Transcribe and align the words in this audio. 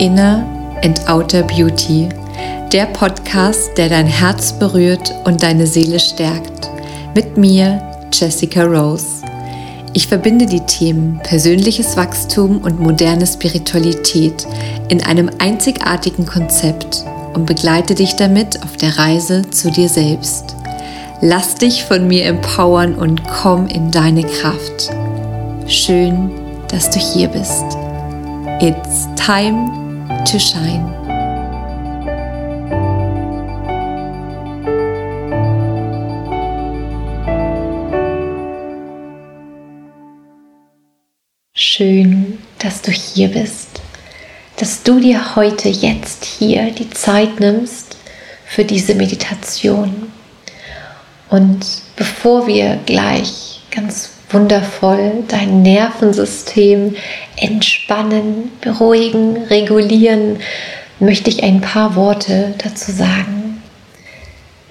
Inner 0.00 0.46
and 0.82 0.98
Outer 1.10 1.42
Beauty, 1.42 2.08
der 2.72 2.86
Podcast, 2.86 3.76
der 3.76 3.90
dein 3.90 4.06
Herz 4.06 4.50
berührt 4.50 5.12
und 5.24 5.42
deine 5.42 5.66
Seele 5.66 6.00
stärkt. 6.00 6.70
Mit 7.14 7.36
mir, 7.36 7.82
Jessica 8.10 8.64
Rose. 8.64 9.22
Ich 9.92 10.08
verbinde 10.08 10.46
die 10.46 10.60
Themen 10.60 11.20
persönliches 11.22 11.98
Wachstum 11.98 12.62
und 12.62 12.80
moderne 12.80 13.26
Spiritualität 13.26 14.46
in 14.88 15.02
einem 15.04 15.30
einzigartigen 15.38 16.24
Konzept 16.24 17.04
und 17.34 17.44
begleite 17.44 17.94
dich 17.94 18.16
damit 18.16 18.62
auf 18.62 18.78
der 18.78 18.96
Reise 18.96 19.50
zu 19.50 19.70
dir 19.70 19.90
selbst. 19.90 20.56
Lass 21.20 21.56
dich 21.56 21.84
von 21.84 22.08
mir 22.08 22.24
empowern 22.24 22.94
und 22.94 23.22
komm 23.24 23.66
in 23.66 23.90
deine 23.90 24.22
Kraft. 24.22 24.90
Schön, 25.66 26.30
dass 26.68 26.88
du 26.88 26.98
hier 26.98 27.28
bist. 27.28 27.64
It's 28.60 29.06
time 29.26 29.79
to 30.24 30.38
shine. 30.38 30.84
Schön, 41.54 42.38
dass 42.58 42.82
du 42.82 42.90
hier 42.90 43.28
bist, 43.28 43.80
dass 44.56 44.82
du 44.82 45.00
dir 45.00 45.36
heute, 45.36 45.68
jetzt 45.68 46.24
hier 46.24 46.70
die 46.72 46.90
Zeit 46.90 47.40
nimmst 47.40 47.96
für 48.46 48.64
diese 48.64 48.94
Meditation. 48.94 50.12
Und 51.28 51.64
bevor 51.96 52.46
wir 52.46 52.78
gleich 52.84 53.62
ganz 53.70 54.10
wundervoll 54.32 55.24
dein 55.28 55.62
Nervensystem 55.62 56.96
entspannen, 57.36 58.52
beruhigen, 58.60 59.44
regulieren, 59.44 60.38
möchte 60.98 61.30
ich 61.30 61.42
ein 61.42 61.60
paar 61.60 61.96
Worte 61.96 62.54
dazu 62.58 62.92
sagen. 62.92 63.62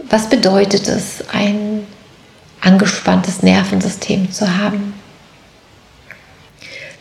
Was 0.10 0.30
bedeutet 0.30 0.88
es, 0.88 1.24
ein 1.32 1.86
angespanntes 2.62 3.44
Nervensystem 3.44 4.32
zu 4.32 4.58
haben? 4.58 4.94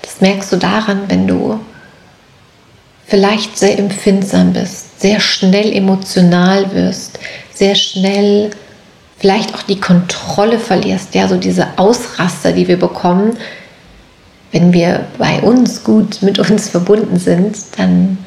Das 0.03 0.21
merkst 0.21 0.53
du 0.53 0.57
daran, 0.57 1.03
wenn 1.09 1.27
du 1.27 1.61
vielleicht 3.07 3.57
sehr 3.59 3.79
empfindsam 3.79 4.53
bist, 4.53 5.01
sehr 5.01 5.21
schnell 5.21 5.73
emotional 5.73 6.73
wirst, 6.75 7.19
sehr 7.53 7.75
schnell 7.75 8.51
vielleicht 9.19 9.55
auch 9.55 9.63
die 9.63 9.81
Kontrolle 9.81 10.59
verlierst, 10.59 11.15
ja, 11.15 11.29
so 11.29 11.37
diese 11.37 11.67
Ausraster, 11.77 12.53
die 12.53 12.69
wir 12.69 12.79
bekommen, 12.79 13.37
wenn 14.53 14.73
wir 14.73 15.07
bei 15.19 15.41
uns 15.41 15.85
gut 15.85 16.23
mit 16.23 16.39
uns 16.39 16.69
verbunden 16.69 17.19
sind, 17.19 17.57
dann 17.77 18.19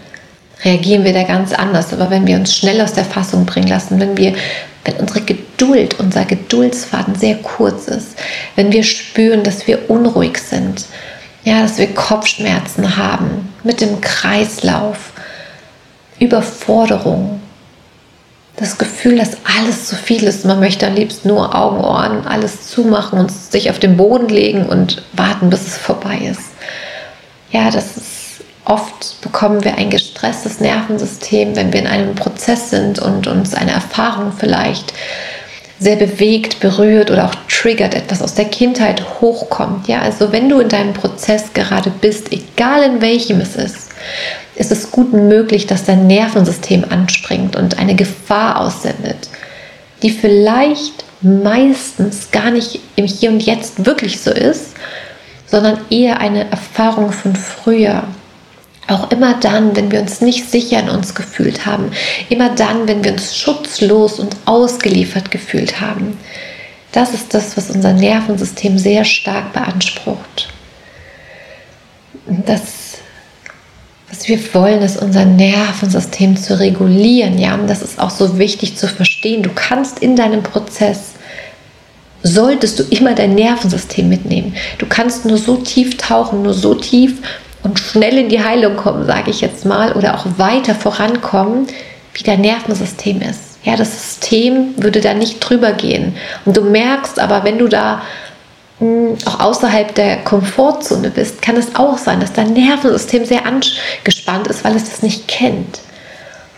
reagieren 0.64 1.04
wir 1.04 1.14
da 1.14 1.24
ganz 1.24 1.54
anders. 1.54 1.94
Aber 1.94 2.10
wenn 2.10 2.28
wir 2.28 2.36
uns 2.36 2.56
schnell 2.56 2.82
aus 2.82 2.94
der 2.94 3.06
Fassung 3.06 3.46
bringen 3.46 3.68
lassen, 3.68 4.00
wenn 4.00 4.18
wir, 4.18 4.36
wenn 4.86 4.96
unsere 4.98 5.22
Geduld, 5.22 6.00
unser 6.00 6.26
Geduldsfaden 6.26 7.16
sehr 7.16 7.36
kurz 7.38 7.88
ist, 7.88 8.16
wenn 8.56 8.72
wir 8.72 8.84
spüren, 8.84 9.44
dass 9.44 9.66
wir 9.66 9.90
unruhig 9.90 10.38
sind, 10.38 10.86
ja, 11.44 11.64
dass 11.64 11.80
wir 11.80 11.88
Kopfschmerzen 11.88 12.98
haben 12.98 13.50
mit 13.64 13.82
dem 13.82 14.00
Kreislauf, 14.00 15.12
Überforderung, 16.20 17.41
das 18.62 18.78
Gefühl, 18.78 19.18
dass 19.18 19.38
alles 19.58 19.88
zu 19.88 19.96
viel 19.96 20.24
ist. 20.24 20.46
Man 20.46 20.60
möchte 20.60 20.88
am 20.88 20.94
liebsten 20.94 21.30
nur 21.30 21.56
Augen, 21.56 21.84
Ohren, 21.84 22.28
alles 22.28 22.68
zumachen 22.70 23.20
und 23.20 23.32
sich 23.32 23.70
auf 23.70 23.80
den 23.80 23.98
Boden 23.98 24.30
legen 24.30 24.68
und 24.68 25.04
warten, 25.14 25.50
bis 25.50 25.68
es 25.68 25.78
vorbei 25.78 26.20
ist. 26.30 26.52
Ja, 27.52 27.72
das 27.72 27.98
ist 27.98 28.22
oft 28.66 29.20
bekommen 29.22 29.64
wir 29.64 29.76
ein 29.76 29.90
gestresstes 29.90 30.60
Nervensystem, 30.60 31.56
wenn 31.56 31.74
wir 31.74 31.82
in 31.82 31.88
einem 31.88 32.16
Prozess 32.16 32.70
sind 32.70 33.00
und 33.00 33.28
uns 33.28 33.54
eine 33.54 33.72
Erfahrung 33.72 34.32
vielleicht 34.38 34.94
sehr 35.80 35.96
bewegt, 35.96 36.60
berührt 36.60 37.10
oder 37.10 37.26
auch 37.26 37.36
triggert, 37.50 37.96
etwas 37.96 38.22
aus 38.22 38.36
der 38.36 38.46
Kindheit 38.46 39.04
hochkommt. 39.20 39.88
Ja, 39.88 40.02
also 40.02 40.32
wenn 40.32 40.48
du 40.48 40.60
in 40.60 40.70
deinem 40.70 40.94
Prozess 40.94 41.54
gerade 41.54 41.90
bist, 41.90 42.32
egal 42.32 42.84
in 42.84 43.02
welchem 43.02 43.42
es 43.42 43.56
ist, 43.56 43.90
ist 44.62 44.72
es 44.72 44.92
gut 44.92 45.12
möglich, 45.12 45.66
dass 45.66 45.86
dein 45.86 46.06
Nervensystem 46.06 46.86
anspringt 46.88 47.56
und 47.56 47.80
eine 47.80 47.96
Gefahr 47.96 48.62
aussendet, 48.62 49.30
die 50.04 50.12
vielleicht 50.12 51.04
meistens 51.22 52.30
gar 52.30 52.52
nicht 52.52 52.80
im 52.96 53.06
Hier 53.06 53.32
und 53.32 53.42
Jetzt 53.42 53.88
wirklich 53.88 54.22
so 54.22 54.30
ist, 54.30 54.76
sondern 55.48 55.80
eher 55.90 56.20
eine 56.20 56.50
Erfahrung 56.52 57.12
von 57.12 57.36
früher. 57.36 58.04
Auch 58.88 59.10
immer 59.10 59.34
dann, 59.40 59.76
wenn 59.76 59.92
wir 59.92 60.00
uns 60.00 60.22
nicht 60.22 60.50
sicher 60.52 60.80
in 60.80 60.90
uns 60.90 61.16
gefühlt 61.16 61.66
haben, 61.66 61.92
immer 62.30 62.54
dann, 62.54 62.88
wenn 62.88 63.04
wir 63.04 63.14
uns 63.14 63.36
schutzlos 63.36 64.20
und 64.20 64.36
ausgeliefert 64.46 65.32
gefühlt 65.32 65.82
haben. 65.82 66.20
Das 66.92 67.16
ist 67.16 67.34
das, 67.34 67.58
was 67.58 67.72
unser 67.72 67.94
Nervensystem 67.94 68.78
sehr 68.78 69.06
stark 69.06 69.54
beansprucht. 69.54 70.50
Das 72.28 72.81
was 74.12 74.28
wir 74.28 74.40
wollen, 74.54 74.82
ist 74.82 75.02
unser 75.02 75.26
Nervensystem 75.26 76.36
zu 76.36 76.60
regulieren. 76.60 77.38
Ja, 77.38 77.56
und 77.56 77.68
das 77.68 77.82
ist 77.82 77.98
auch 77.98 78.10
so 78.10 78.38
wichtig 78.38 78.78
zu 78.78 78.88
verstehen. 78.88 79.42
Du 79.42 79.50
kannst 79.56 80.00
in 80.00 80.16
deinem 80.16 80.44
Prozess 80.44 81.14
solltest 82.24 82.78
du 82.78 82.84
immer 82.84 83.16
dein 83.16 83.34
Nervensystem 83.36 84.08
mitnehmen. 84.08 84.56
Du 84.78 84.86
kannst 84.86 85.26
nur 85.26 85.38
so 85.38 85.58
tief 85.58 85.98
tauchen, 85.98 86.44
nur 86.44 86.54
so 86.54 86.76
tief 86.76 87.16
und 87.64 87.80
schnell 87.80 88.18
in 88.18 88.30
die 88.30 88.44
Heilung 88.44 88.76
kommen, 88.76 89.06
sage 89.06 89.32
ich 89.32 89.42
jetzt 89.42 89.66
mal, 89.66 89.94
oder 89.94 90.16
auch 90.16 90.26
weiter 90.38 90.76
vorankommen, 90.76 91.68
wie 92.14 92.24
dein 92.24 92.42
Nervensystem 92.42 93.22
ist. 93.22 93.58
Ja, 93.64 93.76
das 93.76 93.92
System 93.92 94.74
würde 94.78 95.02
da 95.02 95.14
nicht 95.14 95.40
drüber 95.40 95.72
gehen. 95.72 96.16
Und 96.46 96.58
du 96.58 96.62
merkst 96.62 97.20
aber, 97.20 97.44
wenn 97.44 97.60
du 97.60 97.68
da 97.68 98.02
auch 99.26 99.40
außerhalb 99.40 99.94
der 99.94 100.18
Komfortzone 100.24 101.12
bist, 101.12 101.42
kann 101.42 101.56
es 101.56 101.76
auch 101.76 101.98
sein, 101.98 102.20
dass 102.20 102.34
dein 102.34 102.54
Nervensystem 102.54 103.26
sehr 103.26 103.46
angespannt 103.46 104.48
ist, 104.48 104.64
weil 104.64 104.76
es 104.76 104.90
das 104.90 105.04
nicht 105.04 105.28
kennt. 105.28 105.82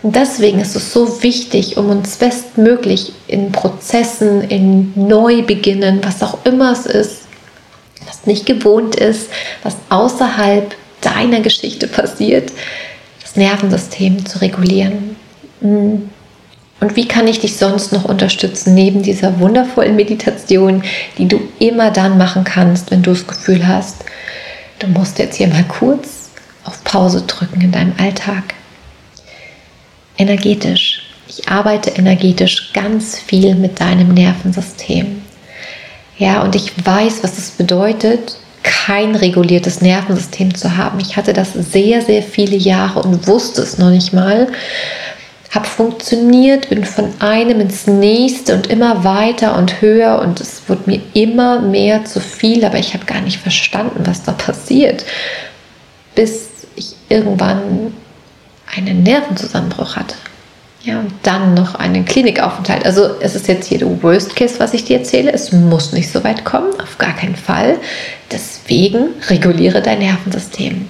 Und 0.02 0.16
deswegen 0.16 0.60
ist 0.60 0.76
es 0.76 0.92
so 0.92 1.22
wichtig, 1.22 1.76
um 1.76 1.90
uns 1.90 2.16
bestmöglich 2.16 3.12
in 3.26 3.52
Prozessen, 3.52 4.42
in 4.42 4.92
Neubeginnen, 4.94 6.04
was 6.04 6.22
auch 6.22 6.38
immer 6.44 6.72
es 6.72 6.86
ist, 6.86 7.22
was 8.06 8.26
nicht 8.26 8.46
gewohnt 8.46 8.96
ist, 8.96 9.28
was 9.62 9.76
außerhalb 9.88 10.74
deiner 11.00 11.40
Geschichte 11.40 11.86
passiert, 11.86 12.52
das 13.22 13.36
Nervensystem 13.36 14.24
zu 14.24 14.40
regulieren. 14.40 15.16
Mm. 15.60 16.10
Und 16.80 16.96
wie 16.96 17.08
kann 17.08 17.28
ich 17.28 17.40
dich 17.40 17.56
sonst 17.56 17.92
noch 17.92 18.04
unterstützen, 18.04 18.74
neben 18.74 19.02
dieser 19.02 19.38
wundervollen 19.40 19.96
Meditation, 19.96 20.82
die 21.18 21.28
du 21.28 21.40
immer 21.58 21.90
dann 21.90 22.18
machen 22.18 22.44
kannst, 22.44 22.90
wenn 22.90 23.02
du 23.02 23.12
das 23.12 23.26
Gefühl 23.26 23.66
hast, 23.66 24.04
du 24.80 24.88
musst 24.88 25.18
jetzt 25.18 25.36
hier 25.36 25.48
mal 25.48 25.64
kurz 25.64 26.30
auf 26.64 26.82
Pause 26.84 27.22
drücken 27.22 27.60
in 27.60 27.72
deinem 27.72 27.94
Alltag. 27.98 28.54
Energetisch. 30.18 31.02
Ich 31.26 31.48
arbeite 31.48 31.90
energetisch 31.90 32.72
ganz 32.72 33.18
viel 33.18 33.54
mit 33.54 33.80
deinem 33.80 34.12
Nervensystem. 34.12 35.22
Ja, 36.18 36.42
und 36.42 36.54
ich 36.54 36.72
weiß, 36.84 37.22
was 37.22 37.38
es 37.38 37.50
bedeutet, 37.50 38.36
kein 38.62 39.14
reguliertes 39.14 39.80
Nervensystem 39.80 40.54
zu 40.54 40.76
haben. 40.76 41.00
Ich 41.00 41.16
hatte 41.16 41.32
das 41.32 41.52
sehr, 41.52 42.02
sehr 42.02 42.22
viele 42.22 42.56
Jahre 42.56 43.02
und 43.02 43.26
wusste 43.26 43.62
es 43.62 43.78
noch 43.78 43.90
nicht 43.90 44.12
mal 44.12 44.48
habe 45.54 45.66
funktioniert, 45.66 46.68
bin 46.68 46.84
von 46.84 47.12
einem 47.20 47.60
ins 47.60 47.86
nächste 47.86 48.54
und 48.54 48.66
immer 48.66 49.04
weiter 49.04 49.56
und 49.56 49.80
höher 49.80 50.20
und 50.20 50.40
es 50.40 50.62
wurde 50.68 50.82
mir 50.86 51.00
immer 51.12 51.60
mehr 51.60 52.04
zu 52.04 52.20
viel, 52.20 52.64
aber 52.64 52.78
ich 52.78 52.94
habe 52.94 53.04
gar 53.04 53.20
nicht 53.20 53.40
verstanden, 53.40 54.04
was 54.04 54.24
da 54.24 54.32
passiert, 54.32 55.04
bis 56.14 56.48
ich 56.74 56.96
irgendwann 57.08 57.94
einen 58.76 59.02
Nervenzusammenbruch 59.04 59.96
hatte. 59.96 60.16
Ja, 60.82 61.00
und 61.00 61.12
dann 61.22 61.54
noch 61.54 61.76
einen 61.76 62.04
Klinikaufenthalt. 62.04 62.84
Also 62.84 63.18
es 63.20 63.34
ist 63.34 63.48
jetzt 63.48 63.68
hier 63.68 63.78
der 63.78 64.02
Worst 64.02 64.36
Case, 64.36 64.56
was 64.58 64.74
ich 64.74 64.84
dir 64.84 64.98
erzähle. 64.98 65.32
Es 65.32 65.50
muss 65.50 65.92
nicht 65.92 66.12
so 66.12 66.22
weit 66.24 66.44
kommen, 66.44 66.78
auf 66.78 66.98
gar 66.98 67.16
keinen 67.16 67.36
Fall. 67.36 67.78
Deswegen 68.30 69.14
reguliere 69.30 69.80
dein 69.80 70.00
Nervensystem. 70.00 70.86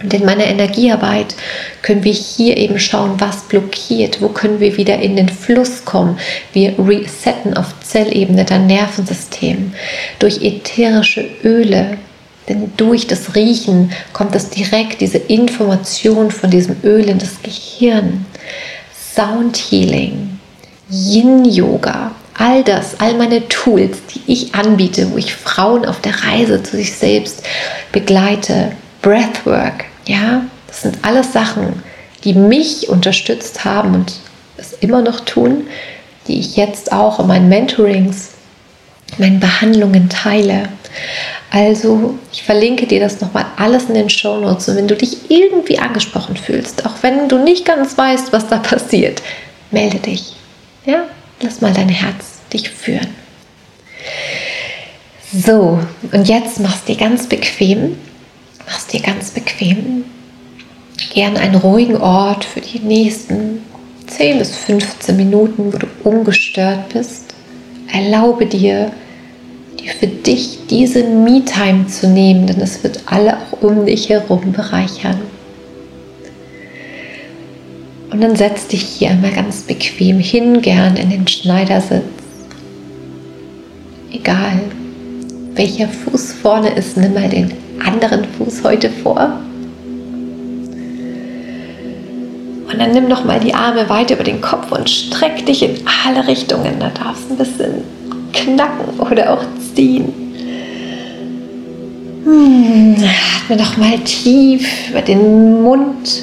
Und 0.00 0.14
in 0.14 0.24
meiner 0.24 0.44
Energiearbeit 0.44 1.34
können 1.82 2.04
wir 2.04 2.12
hier 2.12 2.56
eben 2.56 2.78
schauen, 2.78 3.14
was 3.18 3.42
blockiert, 3.42 4.22
wo 4.22 4.28
können 4.28 4.60
wir 4.60 4.76
wieder 4.76 4.98
in 5.00 5.16
den 5.16 5.28
Fluss 5.28 5.84
kommen. 5.84 6.18
Wir 6.52 6.74
resetten 6.78 7.56
auf 7.56 7.66
Zellebene 7.80 8.44
dein 8.44 8.68
Nervensystem 8.68 9.72
durch 10.20 10.42
ätherische 10.42 11.28
Öle. 11.42 11.98
Denn 12.48 12.72
durch 12.76 13.06
das 13.06 13.34
Riechen 13.34 13.92
kommt 14.12 14.34
es 14.34 14.50
direkt, 14.50 15.00
diese 15.00 15.18
Information 15.18 16.30
von 16.30 16.50
diesem 16.50 16.76
Öl 16.84 17.08
in 17.08 17.18
das 17.18 17.42
Gehirn. 17.42 18.24
Sound 19.14 19.56
Healing, 19.56 20.38
Yin 20.88 21.44
Yoga, 21.44 22.12
all 22.38 22.62
das, 22.62 23.00
all 23.00 23.14
meine 23.14 23.48
Tools, 23.48 23.98
die 24.14 24.32
ich 24.32 24.54
anbiete, 24.54 25.10
wo 25.10 25.18
ich 25.18 25.34
Frauen 25.34 25.84
auf 25.84 26.00
der 26.00 26.14
Reise 26.22 26.62
zu 26.62 26.76
sich 26.76 26.94
selbst 26.94 27.42
begleite, 27.92 28.72
Breathwork, 29.02 29.84
ja, 30.08 30.42
das 30.66 30.82
sind 30.82 30.98
alles 31.02 31.32
Sachen, 31.32 31.82
die 32.24 32.32
mich 32.32 32.88
unterstützt 32.88 33.64
haben 33.64 33.94
und 33.94 34.14
es 34.56 34.72
immer 34.72 35.02
noch 35.02 35.20
tun, 35.20 35.68
die 36.26 36.40
ich 36.40 36.56
jetzt 36.56 36.90
auch 36.92 37.20
in 37.20 37.26
meinen 37.26 37.48
Mentorings, 37.48 38.30
meinen 39.18 39.38
Behandlungen 39.38 40.08
teile. 40.08 40.68
Also 41.50 42.18
ich 42.32 42.42
verlinke 42.42 42.86
dir 42.86 43.00
das 43.00 43.20
nochmal 43.20 43.46
alles 43.56 43.84
in 43.84 43.94
den 43.94 44.10
Show 44.10 44.38
Notes 44.40 44.68
und 44.68 44.76
wenn 44.76 44.88
du 44.88 44.96
dich 44.96 45.30
irgendwie 45.30 45.78
angesprochen 45.78 46.36
fühlst, 46.36 46.84
auch 46.86 46.94
wenn 47.02 47.28
du 47.28 47.38
nicht 47.38 47.64
ganz 47.64 47.96
weißt, 47.96 48.32
was 48.32 48.48
da 48.48 48.58
passiert, 48.58 49.22
melde 49.70 49.98
dich. 49.98 50.32
Ja, 50.86 51.04
lass 51.42 51.60
mal 51.60 51.72
dein 51.72 51.90
Herz 51.90 52.40
dich 52.52 52.70
führen. 52.70 53.14
So, 55.32 55.78
und 56.12 56.28
jetzt 56.28 56.60
machst 56.60 56.88
du 56.88 56.94
dir 56.94 56.98
ganz 56.98 57.26
bequem, 57.26 57.98
machst 58.68 58.92
dir 58.92 59.00
ganz 59.00 59.30
bequem, 59.30 60.04
gern 61.14 61.38
einen 61.38 61.54
ruhigen 61.54 61.96
Ort 61.96 62.44
für 62.44 62.60
die 62.60 62.80
nächsten 62.80 63.62
10 64.08 64.38
bis 64.38 64.56
15 64.56 65.16
Minuten, 65.16 65.72
wo 65.72 65.78
du 65.78 65.86
ungestört 66.04 66.90
bist. 66.90 67.34
Erlaube 67.90 68.44
dir, 68.44 68.92
dir 69.80 69.92
für 69.92 70.06
dich 70.06 70.58
diese 70.68 71.02
Me-Time 71.02 71.86
zu 71.86 72.08
nehmen, 72.08 72.46
denn 72.46 72.60
es 72.60 72.82
wird 72.82 73.00
alle 73.06 73.38
auch 73.38 73.62
um 73.62 73.86
dich 73.86 74.10
herum 74.10 74.52
bereichern. 74.52 75.18
Und 78.10 78.20
dann 78.20 78.36
setz 78.36 78.66
dich 78.66 78.82
hier 78.82 79.10
einmal 79.10 79.32
ganz 79.32 79.62
bequem 79.62 80.18
hin, 80.18 80.60
gern 80.60 80.96
in 80.96 81.08
den 81.08 81.26
Schneidersitz. 81.26 82.02
Egal, 84.12 84.60
welcher 85.54 85.88
Fuß 85.88 86.34
vorne 86.34 86.68
ist, 86.70 86.98
nimm 86.98 87.14
mal 87.14 87.30
den 87.30 87.52
anderen 87.84 88.24
Fuß 88.24 88.64
heute 88.64 88.90
vor. 88.90 89.38
Und 92.70 92.78
dann 92.78 92.92
nimm 92.92 93.08
noch 93.08 93.24
mal 93.24 93.40
die 93.40 93.54
Arme 93.54 93.88
weit 93.88 94.10
über 94.10 94.24
den 94.24 94.40
Kopf 94.40 94.70
und 94.72 94.88
streck 94.90 95.46
dich 95.46 95.62
in 95.62 95.76
alle 96.04 96.26
Richtungen. 96.26 96.78
Da 96.78 96.90
darfst 96.90 97.24
du 97.28 97.34
ein 97.34 97.38
bisschen 97.38 97.82
knacken 98.32 99.00
oder 99.00 99.32
auch 99.32 99.44
ziehen. 99.74 100.12
Hm, 102.24 102.96
atme 103.48 103.56
noch 103.56 103.76
mal 103.78 103.98
tief 104.00 104.90
über 104.90 105.00
den 105.00 105.62
Mund, 105.62 106.22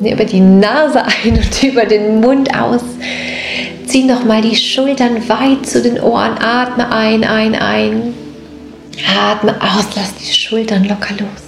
über 0.00 0.24
die 0.24 0.40
Nase 0.40 1.02
ein 1.04 1.34
und 1.34 1.62
über 1.62 1.84
den 1.84 2.20
Mund 2.20 2.48
aus. 2.58 2.80
Zieh 3.86 4.04
noch 4.04 4.24
mal 4.24 4.40
die 4.40 4.56
Schultern 4.56 5.28
weit 5.28 5.66
zu 5.66 5.82
den 5.82 6.00
Ohren. 6.00 6.38
Atme 6.38 6.90
ein, 6.90 7.24
ein, 7.24 7.54
ein. 7.54 8.14
Atme 9.06 9.54
aus, 9.60 9.86
lass 9.94 10.14
die 10.16 10.32
Schultern 10.32 10.84
locker 10.84 11.14
los. 11.18 11.42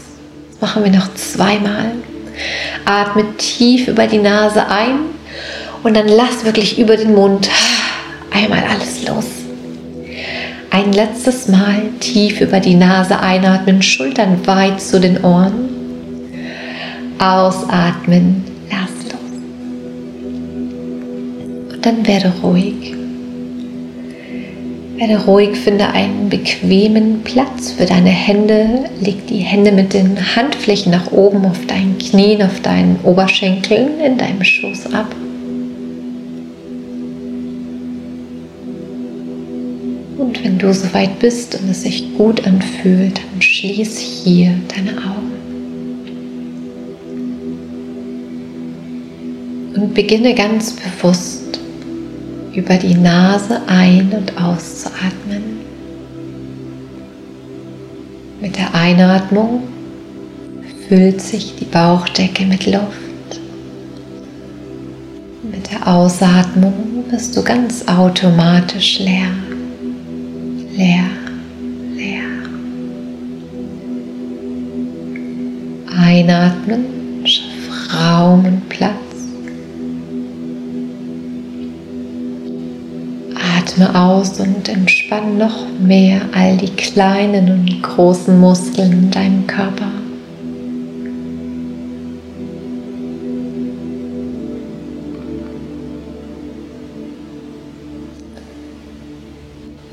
Das 0.50 0.60
machen 0.60 0.84
wir 0.84 0.90
noch 0.92 1.12
zweimal. 1.14 1.92
Atme 2.84 3.36
tief 3.36 3.88
über 3.88 4.06
die 4.06 4.18
Nase 4.18 4.66
ein 4.66 5.00
und 5.82 5.96
dann 5.96 6.08
lass 6.08 6.44
wirklich 6.44 6.78
über 6.78 6.96
den 6.96 7.14
Mund 7.14 7.48
einmal 8.32 8.64
alles 8.64 9.06
los. 9.06 9.26
Ein 10.70 10.92
letztes 10.92 11.48
Mal 11.48 11.82
tief 12.00 12.40
über 12.40 12.58
die 12.58 12.74
Nase 12.74 13.18
einatmen, 13.18 13.82
Schultern 13.82 14.46
weit 14.46 14.80
zu 14.80 15.00
den 15.00 15.22
Ohren. 15.22 15.68
Ausatmen, 17.18 18.44
lass 18.70 19.12
los. 19.12 19.20
Und 21.74 21.84
dann 21.84 22.06
werde 22.06 22.32
ruhig. 22.42 23.01
Werde 24.96 25.24
ruhig, 25.24 25.56
finde 25.56 25.88
einen 25.88 26.28
bequemen 26.28 27.22
Platz 27.22 27.72
für 27.72 27.86
deine 27.86 28.10
Hände. 28.10 28.84
Leg 29.00 29.26
die 29.26 29.38
Hände 29.38 29.72
mit 29.72 29.94
den 29.94 30.36
Handflächen 30.36 30.92
nach 30.92 31.10
oben 31.10 31.46
auf 31.46 31.64
deinen 31.66 31.96
Knien, 31.96 32.42
auf 32.42 32.60
deinen 32.60 33.00
Oberschenkeln, 33.02 34.00
in 34.00 34.18
deinem 34.18 34.44
Schoß 34.44 34.92
ab. 34.92 35.06
Und 40.18 40.44
wenn 40.44 40.58
du 40.58 40.72
soweit 40.74 41.18
bist 41.18 41.58
und 41.58 41.70
es 41.70 41.82
sich 41.82 42.14
gut 42.18 42.46
anfühlt, 42.46 43.18
dann 43.18 43.40
schließ 43.40 43.98
hier 43.98 44.54
deine 44.76 44.98
Augen. 44.98 45.32
Und 49.74 49.94
beginne 49.94 50.34
ganz 50.34 50.74
bewusst 50.74 51.31
über 52.54 52.76
die 52.76 52.94
Nase 52.94 53.60
ein- 53.66 54.12
und 54.12 54.40
auszuatmen. 54.40 55.42
Mit 58.40 58.56
der 58.56 58.74
Einatmung 58.74 59.62
füllt 60.88 61.20
sich 61.20 61.54
die 61.56 61.64
Bauchdecke 61.64 62.44
mit 62.44 62.66
Luft. 62.66 63.40
Mit 65.42 65.70
der 65.70 65.86
Ausatmung 65.86 67.04
wirst 67.10 67.36
du 67.36 67.42
ganz 67.42 67.86
automatisch 67.86 68.98
leer, 68.98 69.30
leer, 70.76 71.04
leer. 71.94 72.22
Einatmen, 75.96 76.84
schaff 77.24 77.94
Raum 77.94 78.44
und 78.44 78.68
Platz. 78.68 79.11
Atme 83.72 83.94
aus 83.98 84.38
und 84.38 84.68
entspann 84.68 85.38
noch 85.38 85.66
mehr 85.80 86.20
all 86.34 86.58
die 86.58 86.68
kleinen 86.68 87.50
und 87.50 87.82
großen 87.82 88.38
Muskeln 88.38 88.92
in 88.92 89.10
deinem 89.10 89.46
Körper. 89.46 89.86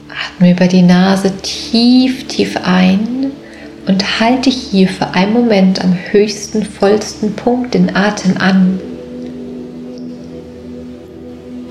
Atme 0.09 0.51
über 0.51 0.67
die 0.67 0.81
Nase 0.81 1.31
tief, 1.41 2.27
tief 2.27 2.57
ein 2.63 3.31
und 3.87 4.19
halte 4.19 4.49
hier 4.49 4.89
für 4.89 5.13
einen 5.13 5.31
Moment 5.31 5.81
am 5.81 5.95
höchsten, 6.11 6.63
vollsten 6.63 7.33
Punkt 7.33 7.75
den 7.75 7.95
Atem 7.95 8.35
an. 8.39 8.88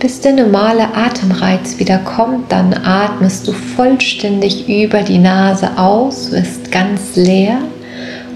Bis 0.00 0.20
der 0.20 0.32
normale 0.32 0.94
Atemreiz 0.94 1.80
wieder 1.80 1.98
kommt, 1.98 2.52
dann 2.52 2.72
atmest 2.72 3.48
du 3.48 3.52
vollständig 3.52 4.68
über 4.68 5.02
die 5.02 5.18
Nase 5.18 5.76
aus, 5.76 6.30
wirst 6.30 6.70
ganz 6.70 7.16
leer 7.16 7.58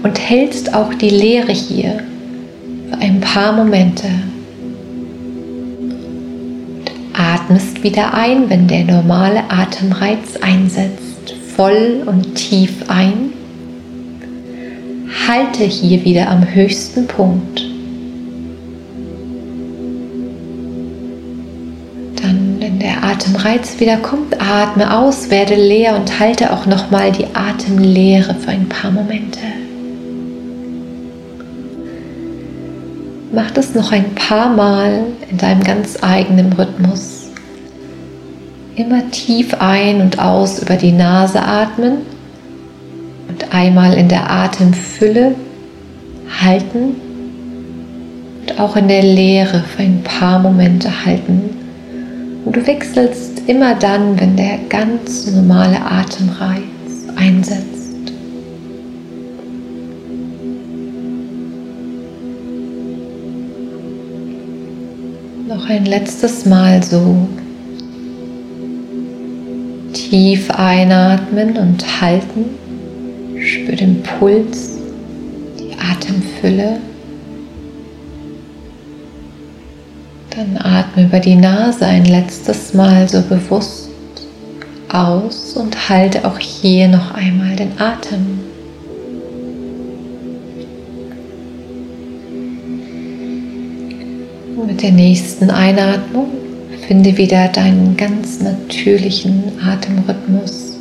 und 0.03 0.19
hältst 0.19 0.73
auch 0.73 0.93
die 0.93 1.09
Leere 1.09 1.53
hier 1.53 2.03
für 2.89 2.97
ein 2.97 3.21
paar 3.21 3.53
Momente. 3.53 4.07
Und 5.79 6.91
atmest 7.13 7.81
wieder 7.81 8.13
ein, 8.13 8.49
wenn 8.49 8.67
der 8.67 8.83
normale 8.83 9.49
Atemreiz 9.49 10.35
einsetzt, 10.41 11.33
voll 11.55 12.03
und 12.05 12.35
tief 12.35 12.89
ein. 12.89 13.31
Halte 15.29 15.63
hier 15.63 16.03
wieder 16.03 16.29
am 16.29 16.45
höchsten 16.45 17.07
Punkt 17.07 17.62
Atemreiz 23.43 23.77
wieder 23.81 23.97
kommt, 23.97 24.39
atme 24.39 24.97
aus, 24.97 25.29
werde 25.29 25.55
leer 25.55 25.97
und 25.97 26.17
halte 26.17 26.53
auch 26.53 26.65
nochmal 26.65 27.11
die 27.11 27.25
Atemlehre 27.33 28.35
für 28.35 28.51
ein 28.51 28.69
paar 28.69 28.89
Momente. 28.89 29.39
Mach 33.33 33.51
das 33.51 33.75
noch 33.75 33.91
ein 33.91 34.15
paar 34.15 34.47
Mal 34.47 35.07
in 35.29 35.37
deinem 35.37 35.61
ganz 35.61 35.97
eigenen 36.01 36.53
Rhythmus. 36.53 37.31
Immer 38.77 39.11
tief 39.11 39.53
ein 39.59 39.99
und 39.99 40.19
aus 40.19 40.61
über 40.61 40.77
die 40.77 40.93
Nase 40.93 41.41
atmen 41.41 41.97
und 43.27 43.53
einmal 43.53 43.93
in 43.95 44.07
der 44.07 44.31
Atemfülle 44.31 45.35
halten 46.41 46.95
und 48.39 48.57
auch 48.57 48.77
in 48.77 48.87
der 48.87 49.03
Leere 49.03 49.65
für 49.75 49.83
ein 49.83 50.01
paar 50.01 50.39
Momente 50.39 51.05
halten. 51.05 51.49
Und 52.45 52.55
du 52.55 52.65
wechselst 52.67 53.32
immer 53.47 53.75
dann, 53.75 54.19
wenn 54.19 54.35
der 54.35 54.57
ganz 54.69 55.27
normale 55.27 55.81
Atemreiz 55.81 56.63
einsetzt. 57.15 58.13
Noch 65.47 65.69
ein 65.69 65.85
letztes 65.85 66.45
Mal 66.45 66.81
so 66.81 67.27
tief 69.93 70.49
einatmen 70.51 71.57
und 71.57 72.01
halten. 72.01 72.45
Spür 73.39 73.75
den 73.75 74.01
Puls, 74.03 74.77
die 75.59 75.73
Atemfülle. 75.77 76.79
Dann 80.35 80.57
atme 80.57 81.03
über 81.03 81.19
die 81.19 81.35
Nase 81.35 81.85
ein 81.85 82.05
letztes 82.05 82.73
Mal 82.73 83.07
so 83.07 83.21
bewusst 83.21 83.89
aus 84.91 85.53
und 85.53 85.89
halte 85.89 86.25
auch 86.25 86.39
hier 86.39 86.87
noch 86.87 87.13
einmal 87.13 87.55
den 87.55 87.79
Atem. 87.79 88.39
Mit 94.65 94.81
der 94.81 94.91
nächsten 94.91 95.51
Einatmung 95.51 96.29
finde 96.87 97.15
wieder 97.15 97.47
deinen 97.49 97.95
ganz 97.95 98.39
natürlichen 98.41 99.43
Atemrhythmus. 99.63 100.79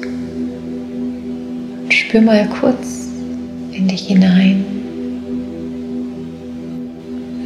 Und 1.82 1.92
spür 1.92 2.22
mal 2.22 2.48
kurz 2.58 3.08
in 3.72 3.86
dich 3.86 4.06
hinein. 4.06 4.81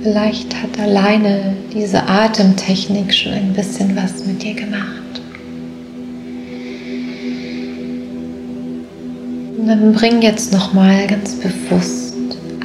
Vielleicht 0.07 0.55
hat 0.63 0.79
alleine 0.79 1.57
diese 1.75 2.01
Atemtechnik 2.09 3.13
schon 3.13 3.33
ein 3.33 3.53
bisschen 3.53 3.97
was 3.97 4.25
mit 4.25 4.41
dir 4.41 4.55
gemacht. 4.55 5.21
Und 9.59 9.67
dann 9.67 9.93
bring 9.93 10.23
jetzt 10.23 10.53
noch 10.53 10.73
mal 10.73 11.09
ganz 11.09 11.35
bewusst 11.35 12.15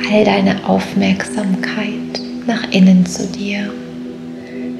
all 0.08 0.24
deine 0.24 0.64
Aufmerksamkeit 0.68 2.22
nach 2.46 2.70
innen 2.70 3.08
zu 3.08 3.26
dir. 3.26 3.72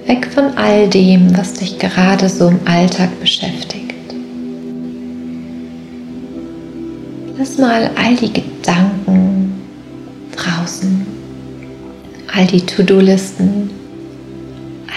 Weg 0.06 0.28
von 0.28 0.56
all 0.56 0.88
dem, 0.88 1.36
was 1.36 1.54
dich 1.54 1.80
gerade 1.80 2.30
so 2.30 2.50
im 2.50 2.60
Alltag 2.66 3.10
beschäftigt. 3.20 3.96
Lass 7.40 7.58
mal 7.58 7.90
all 7.96 8.16
die 8.18 8.32
Gedanken 8.32 9.31
all 12.42 12.48
die 12.48 12.66
To-Do-Listen, 12.66 13.70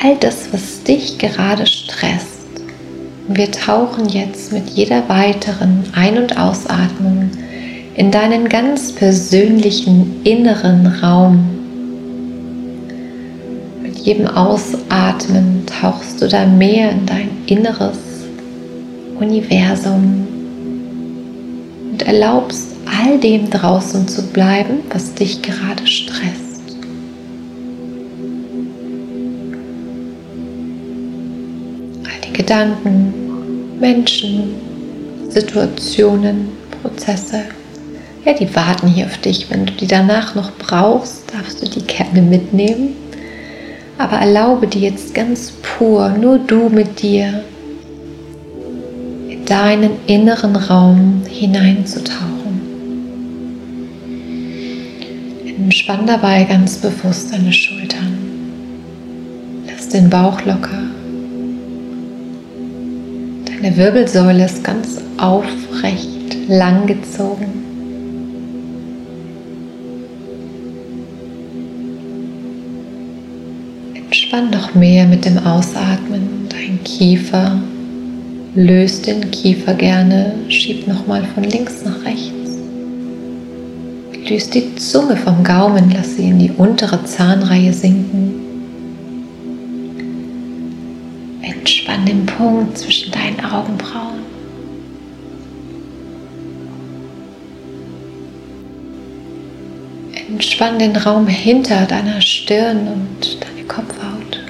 all 0.02 0.16
das, 0.16 0.52
was 0.52 0.82
dich 0.82 1.18
gerade 1.18 1.66
stresst 1.66 2.34
wir 3.26 3.50
tauchen 3.50 4.10
jetzt 4.10 4.52
mit 4.52 4.68
jeder 4.68 5.08
weiteren 5.08 5.84
Ein- 5.94 6.18
und 6.18 6.36
Ausatmung 6.36 7.30
in 7.94 8.10
deinen 8.10 8.50
ganz 8.50 8.92
persönlichen 8.92 10.22
inneren 10.24 10.86
Raum. 10.86 11.48
Mit 13.82 13.96
jedem 13.96 14.26
Ausatmen 14.26 15.64
tauchst 15.80 16.20
du 16.20 16.28
da 16.28 16.44
mehr 16.44 16.90
in 16.90 17.06
dein 17.06 17.30
inneres 17.46 17.98
Universum 19.18 20.26
und 21.92 22.02
erlaubst 22.02 22.72
all 22.84 23.18
dem 23.18 23.48
draußen 23.48 24.06
zu 24.06 24.22
bleiben, 24.22 24.80
was 24.92 25.14
dich 25.14 25.40
gerade 25.40 25.86
stresst. 25.86 26.43
Gedanken, 32.44 33.80
Menschen, 33.80 34.54
Situationen, 35.30 36.48
Prozesse. 36.82 37.40
Ja, 38.26 38.34
die 38.34 38.54
warten 38.54 38.86
hier 38.86 39.06
auf 39.06 39.16
dich. 39.16 39.46
Wenn 39.48 39.64
du 39.64 39.72
die 39.72 39.86
danach 39.86 40.34
noch 40.34 40.52
brauchst, 40.58 41.32
darfst 41.32 41.62
du 41.62 41.66
die 41.70 41.86
gerne 41.86 42.20
mitnehmen. 42.20 42.96
Aber 43.96 44.16
erlaube 44.16 44.66
dir 44.66 44.90
jetzt 44.90 45.14
ganz 45.14 45.52
pur, 45.62 46.10
nur 46.10 46.38
du 46.38 46.68
mit 46.68 47.00
dir, 47.00 47.44
in 49.30 49.46
deinen 49.46 49.92
inneren 50.06 50.54
Raum 50.54 51.22
hineinzutauchen. 51.26 52.60
Entspann 55.46 56.06
dabei 56.06 56.44
ganz 56.44 56.76
bewusst 56.76 57.32
deine 57.32 57.54
Schultern. 57.54 58.18
Lass 59.66 59.88
den 59.88 60.10
Bauch 60.10 60.44
locker. 60.44 60.83
Deine 63.64 63.78
Wirbelsäule 63.78 64.44
ist 64.44 64.62
ganz 64.62 65.00
aufrecht, 65.16 66.36
langgezogen. 66.48 67.46
Entspann 73.94 74.50
noch 74.50 74.74
mehr 74.74 75.06
mit 75.06 75.24
dem 75.24 75.38
Ausatmen. 75.38 76.46
Dein 76.50 76.78
Kiefer 76.84 77.58
löst 78.54 79.06
den 79.06 79.30
Kiefer 79.30 79.72
gerne, 79.72 80.34
schieb 80.48 80.86
nochmal 80.86 81.24
von 81.34 81.44
links 81.44 81.86
nach 81.86 82.04
rechts. 82.04 82.58
Löst 84.28 84.54
die 84.54 84.76
Zunge 84.76 85.16
vom 85.16 85.42
Gaumen, 85.42 85.90
lass 85.90 86.16
sie 86.16 86.28
in 86.28 86.38
die 86.38 86.50
untere 86.50 87.02
Zahnreihe 87.04 87.72
sinken. 87.72 88.34
Entspann 91.40 92.04
den 92.04 92.26
Punkt 92.26 92.76
zwischen 92.76 93.10
deinen 93.10 93.23
Augenbrauen. 93.40 94.24
Entspann 100.28 100.78
den 100.78 100.96
Raum 100.96 101.26
hinter 101.26 101.86
deiner 101.86 102.20
Stirn 102.20 102.88
und 102.88 103.38
deine 103.40 103.66
Kopfhaut. 103.68 104.40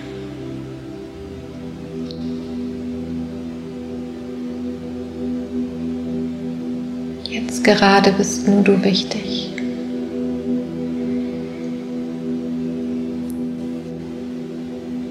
Jetzt 7.29 7.63
gerade 7.63 8.13
bist 8.13 8.49
nur 8.49 8.63
du 8.63 8.83
wichtig. 8.83 9.51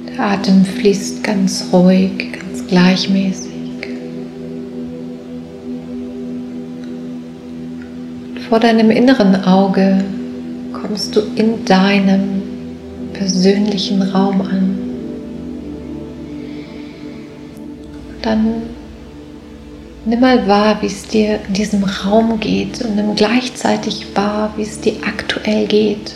Der 0.10 0.20
Atem 0.20 0.66
fließt 0.66 1.24
ganz 1.24 1.66
ruhig, 1.72 2.34
ganz 2.34 2.66
gleichmäßig. 2.68 3.53
Vor 8.54 8.60
deinem 8.60 8.92
inneren 8.92 9.46
Auge 9.46 10.04
kommst 10.74 11.16
du 11.16 11.22
in 11.36 11.66
deinem 11.66 12.44
persönlichen 13.12 14.04
Raum 14.04 14.42
an. 14.42 14.80
dann 18.22 18.62
nimm 20.06 20.20
mal 20.20 20.48
wahr, 20.48 20.78
wie 20.82 20.86
es 20.86 21.08
dir 21.08 21.40
in 21.48 21.56
diesem 21.56 21.84
Raum 21.84 22.40
geht 22.40 22.80
und 22.86 22.96
nimm 22.96 23.16
gleichzeitig 23.16 24.06
wahr, 24.14 24.54
wie 24.56 24.62
es 24.62 24.80
dir 24.80 24.98
aktuell 25.04 25.66
geht. 25.66 26.14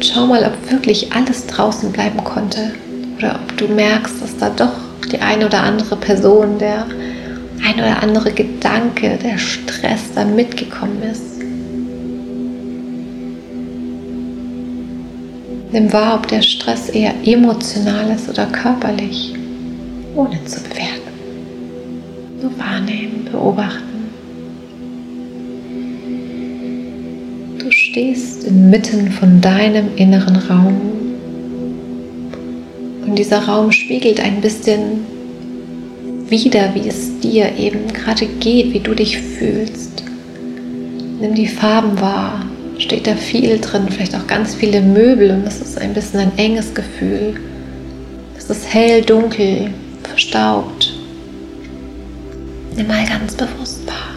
schau 0.00 0.24
mal, 0.24 0.42
ob 0.42 0.72
wirklich 0.72 1.12
alles 1.12 1.46
draußen 1.46 1.92
bleiben 1.92 2.24
konnte 2.24 2.72
oder 3.18 3.40
ob 3.42 3.58
du 3.58 3.68
merkst, 3.68 4.22
dass 4.22 4.38
da 4.38 4.48
doch 4.48 4.72
die 5.12 5.18
eine 5.18 5.44
oder 5.44 5.64
andere 5.64 5.96
Person, 5.96 6.56
der 6.58 6.86
ein 7.64 7.74
oder 7.74 8.02
andere 8.02 8.32
Gedanke, 8.32 9.18
der 9.22 9.38
Stress 9.38 10.12
da 10.14 10.24
mitgekommen 10.24 11.02
ist. 11.02 11.38
Nimm 15.72 15.92
wahr, 15.92 16.16
ob 16.16 16.28
der 16.28 16.42
Stress 16.42 16.88
eher 16.88 17.14
emotional 17.24 18.10
ist 18.10 18.28
oder 18.28 18.46
körperlich, 18.46 19.34
ohne 20.16 20.44
zu 20.44 20.60
bewerten. 20.60 21.10
Nur 22.42 22.58
wahrnehmen, 22.58 23.28
beobachten. 23.30 23.90
stehst 27.90 28.44
inmitten 28.44 29.10
von 29.10 29.40
deinem 29.40 29.96
inneren 29.96 30.36
Raum 30.36 30.80
und 33.04 33.18
dieser 33.18 33.44
Raum 33.46 33.72
spiegelt 33.72 34.20
ein 34.20 34.40
bisschen 34.40 35.04
wieder, 36.28 36.72
wie 36.74 36.88
es 36.88 37.09
dir 37.20 37.56
eben 37.56 37.92
gerade 37.92 38.26
geht, 38.26 38.72
wie 38.72 38.80
du 38.80 38.94
dich 38.94 39.18
fühlst. 39.18 40.02
Nimm 41.20 41.34
die 41.34 41.48
Farben 41.48 42.00
wahr. 42.00 42.46
Steht 42.78 43.06
da 43.06 43.14
viel 43.14 43.58
drin, 43.58 43.88
vielleicht 43.90 44.14
auch 44.14 44.26
ganz 44.26 44.54
viele 44.54 44.80
Möbel 44.80 45.30
und 45.30 45.44
das 45.44 45.60
ist 45.60 45.78
ein 45.78 45.92
bisschen 45.92 46.20
ein 46.20 46.32
enges 46.38 46.72
Gefühl. 46.74 47.34
Es 48.38 48.48
ist 48.48 48.72
hell, 48.72 49.02
dunkel, 49.02 49.70
verstaubt. 50.02 50.94
Nimm 52.74 52.86
mal 52.86 53.04
ganz 53.06 53.34
bewusst 53.34 53.86
wahr. 53.86 54.10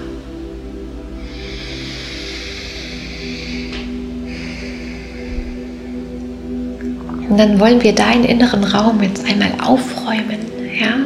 Und 7.29 7.37
dann 7.37 7.59
wollen 7.59 7.81
wir 7.81 7.93
deinen 7.93 8.23
inneren 8.23 8.63
Raum 8.63 9.01
jetzt 9.01 9.25
einmal 9.25 9.51
aufräumen. 9.59 10.39
Ja? 10.79 10.99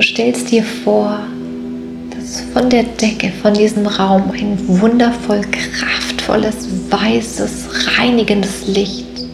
Du 0.00 0.06
stellst 0.06 0.50
dir 0.50 0.64
vor, 0.64 1.18
dass 2.08 2.40
von 2.54 2.70
der 2.70 2.84
Decke, 2.84 3.30
von 3.42 3.52
diesem 3.52 3.84
Raum 3.84 4.30
ein 4.30 4.56
wundervoll 4.80 5.42
kraftvolles, 5.42 6.56
weißes, 6.88 7.98
reinigendes 7.98 8.66
Licht 8.66 9.26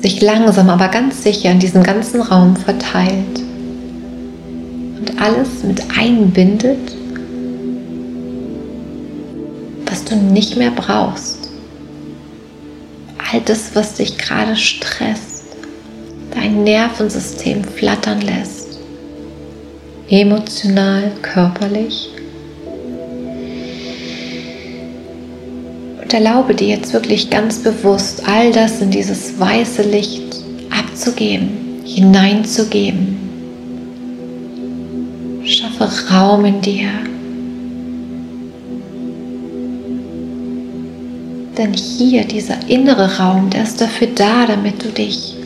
sich 0.00 0.22
langsam, 0.22 0.70
aber 0.70 0.88
ganz 0.88 1.22
sicher 1.22 1.50
in 1.52 1.58
diesem 1.58 1.82
ganzen 1.82 2.22
Raum 2.22 2.56
verteilt 2.56 3.42
und 4.98 5.20
alles 5.20 5.62
mit 5.62 5.82
einbindet, 5.94 6.96
was 9.84 10.06
du 10.06 10.16
nicht 10.16 10.56
mehr 10.56 10.70
brauchst. 10.70 11.50
All 13.30 13.42
das, 13.42 13.72
was 13.74 13.92
dich 13.92 14.16
gerade 14.16 14.56
stresst, 14.56 15.44
dein 16.30 16.64
Nervensystem 16.64 17.62
flattern 17.62 18.22
lässt, 18.22 18.59
emotional, 20.10 21.12
körperlich. 21.22 22.10
Und 26.02 26.12
erlaube 26.12 26.54
dir 26.54 26.68
jetzt 26.68 26.92
wirklich 26.92 27.30
ganz 27.30 27.58
bewusst, 27.60 28.24
all 28.26 28.50
das 28.52 28.80
in 28.80 28.90
dieses 28.90 29.38
weiße 29.38 29.82
Licht 29.82 30.42
abzugeben, 30.70 31.82
hineinzugeben. 31.84 33.16
Schaffe 35.44 35.88
Raum 36.12 36.44
in 36.44 36.60
dir. 36.60 36.90
Denn 41.56 41.72
hier, 41.72 42.24
dieser 42.24 42.56
innere 42.68 43.18
Raum, 43.18 43.50
der 43.50 43.62
ist 43.62 43.80
dafür 43.80 44.08
da, 44.14 44.46
damit 44.46 44.82
du 44.84 44.88
dich 44.88 45.36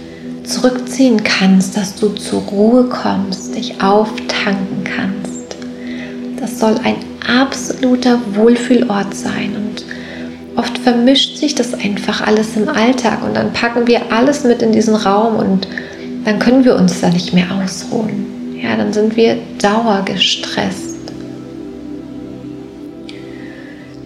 zurückziehen 0.45 1.23
kannst, 1.25 1.77
dass 1.77 1.97
du 1.97 2.11
zur 2.11 2.43
Ruhe 2.43 2.85
kommst, 2.85 3.55
dich 3.55 3.81
auftanken 4.45 4.85
kannst. 4.85 5.57
Das 6.39 6.59
soll 6.59 6.77
ein 6.85 6.97
absoluter 7.27 8.21
Wohlfühlort 8.35 9.15
sein 9.15 9.55
und 9.57 9.85
oft 10.59 10.77
vermischt 10.79 11.37
sich 11.37 11.55
das 11.55 11.75
einfach 11.75 12.27
alles 12.27 12.57
im 12.57 12.69
Alltag 12.69 13.25
und 13.25 13.35
dann 13.35 13.53
packen 13.53 13.87
wir 13.87 14.13
alles 14.13 14.45
mit 14.45 14.63
in 14.63 14.73
diesen 14.73 14.95
Raum 14.95 15.37
und 15.37 15.67
dann 16.25 16.39
können 16.39 16.65
wir 16.65 16.77
uns 16.77 17.01
da 17.01 17.09
nicht 17.09 17.33
mehr 17.33 17.47
ausruhen. 17.51 18.57
Ja, 18.61 18.77
dann 18.77 18.93
sind 18.93 19.17
wir 19.17 19.37
dauergestresst. 19.61 20.95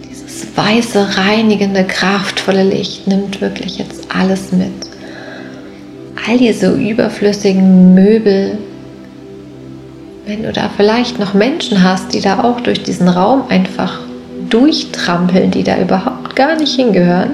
Dieses 0.09 0.47
weiße, 0.55 1.17
reinigende, 1.17 1.85
kraftvolle 1.85 2.63
Licht 2.63 3.07
nimmt 3.07 3.41
wirklich 3.41 3.77
jetzt 3.77 4.07
alles 4.13 4.51
mit. 4.51 4.71
All 6.27 6.37
diese 6.37 6.73
überflüssigen 6.73 7.93
Möbel, 7.93 8.57
wenn 10.29 10.43
du 10.43 10.53
da 10.53 10.69
vielleicht 10.77 11.17
noch 11.17 11.33
Menschen 11.33 11.83
hast, 11.83 12.13
die 12.13 12.21
da 12.21 12.43
auch 12.43 12.61
durch 12.61 12.83
diesen 12.83 13.07
Raum 13.07 13.45
einfach 13.49 13.99
durchtrampeln, 14.47 15.49
die 15.49 15.63
da 15.63 15.81
überhaupt 15.81 16.35
gar 16.35 16.55
nicht 16.55 16.75
hingehören, 16.75 17.31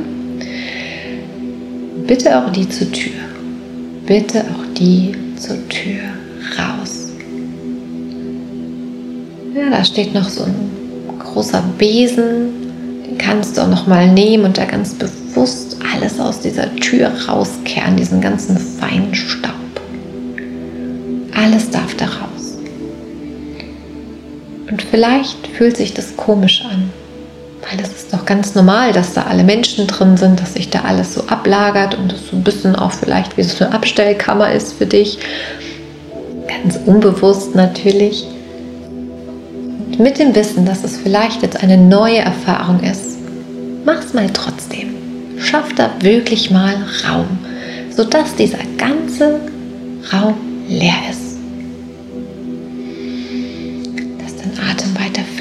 bitte 2.08 2.38
auch 2.38 2.50
die 2.54 2.70
zur 2.70 2.90
Tür. 2.94 3.12
Bitte 4.06 4.46
auch 4.46 4.74
die 4.78 5.12
zur 5.36 5.58
Tür 5.68 6.04
raus. 6.58 7.10
Ja, 9.54 9.70
da 9.72 9.84
steht 9.84 10.14
noch 10.14 10.30
so 10.30 10.44
ein 10.44 11.20
großer 11.20 11.64
Besen, 11.78 13.04
den 13.06 13.18
kannst 13.18 13.58
du 13.58 13.62
auch 13.62 13.70
noch 13.70 13.88
mal 13.88 14.08
nehmen 14.08 14.46
und 14.46 14.58
da 14.58 14.64
ganz 14.64 14.94
bewusst 14.94 15.78
alles 15.94 16.18
aus 16.18 16.40
dieser 16.40 16.74
Tür 16.78 17.12
rauskehren, 17.28 17.98
diesen 17.98 18.22
ganzen 18.22 18.58
feinen 18.58 19.14
vielleicht 24.96 25.48
fühlt 25.48 25.76
sich 25.76 25.94
das 25.94 26.16
komisch 26.16 26.64
an, 26.64 26.90
weil 27.68 27.78
das 27.78 27.90
ist 27.90 28.14
doch 28.14 28.26
ganz 28.26 28.56
normal, 28.56 28.94
dass 28.94 29.14
da 29.14 29.24
alle 29.24 29.44
Menschen 29.44 29.88
drin 29.88 30.16
sind, 30.16 30.40
dass 30.40 30.54
sich 30.54 30.70
da 30.70 30.84
alles 30.86 31.16
so 31.16 31.28
ablagert 31.28 31.96
und 31.96 32.14
es 32.14 32.30
so 32.30 32.38
ein 32.38 32.46
bisschen 32.46 32.78
auch 32.78 32.94
vielleicht 32.94 33.36
wie 33.36 33.44
so 33.44 33.66
eine 33.66 33.76
Abstellkammer 33.76 34.54
ist 34.54 34.72
für 34.72 34.86
dich. 34.86 35.18
Ganz 36.48 36.80
unbewusst 36.86 37.56
natürlich. 37.56 38.26
Und 39.86 40.00
mit 40.00 40.18
dem 40.18 40.34
Wissen, 40.34 40.66
dass 40.66 40.86
es 40.86 40.98
vielleicht 40.98 41.42
jetzt 41.42 41.62
eine 41.62 41.78
neue 41.78 42.20
Erfahrung 42.20 42.80
ist, 42.80 43.18
mach's 43.84 44.14
mal 44.14 44.30
trotzdem. 44.32 44.96
Schaff 45.42 45.74
da 45.76 45.90
wirklich 46.00 46.52
mal 46.52 46.74
Raum, 47.06 47.38
sodass 47.94 48.34
dieser 48.36 48.60
ganze 48.78 49.42
Raum 50.14 50.36
leer 50.70 50.94
ist. 51.12 51.25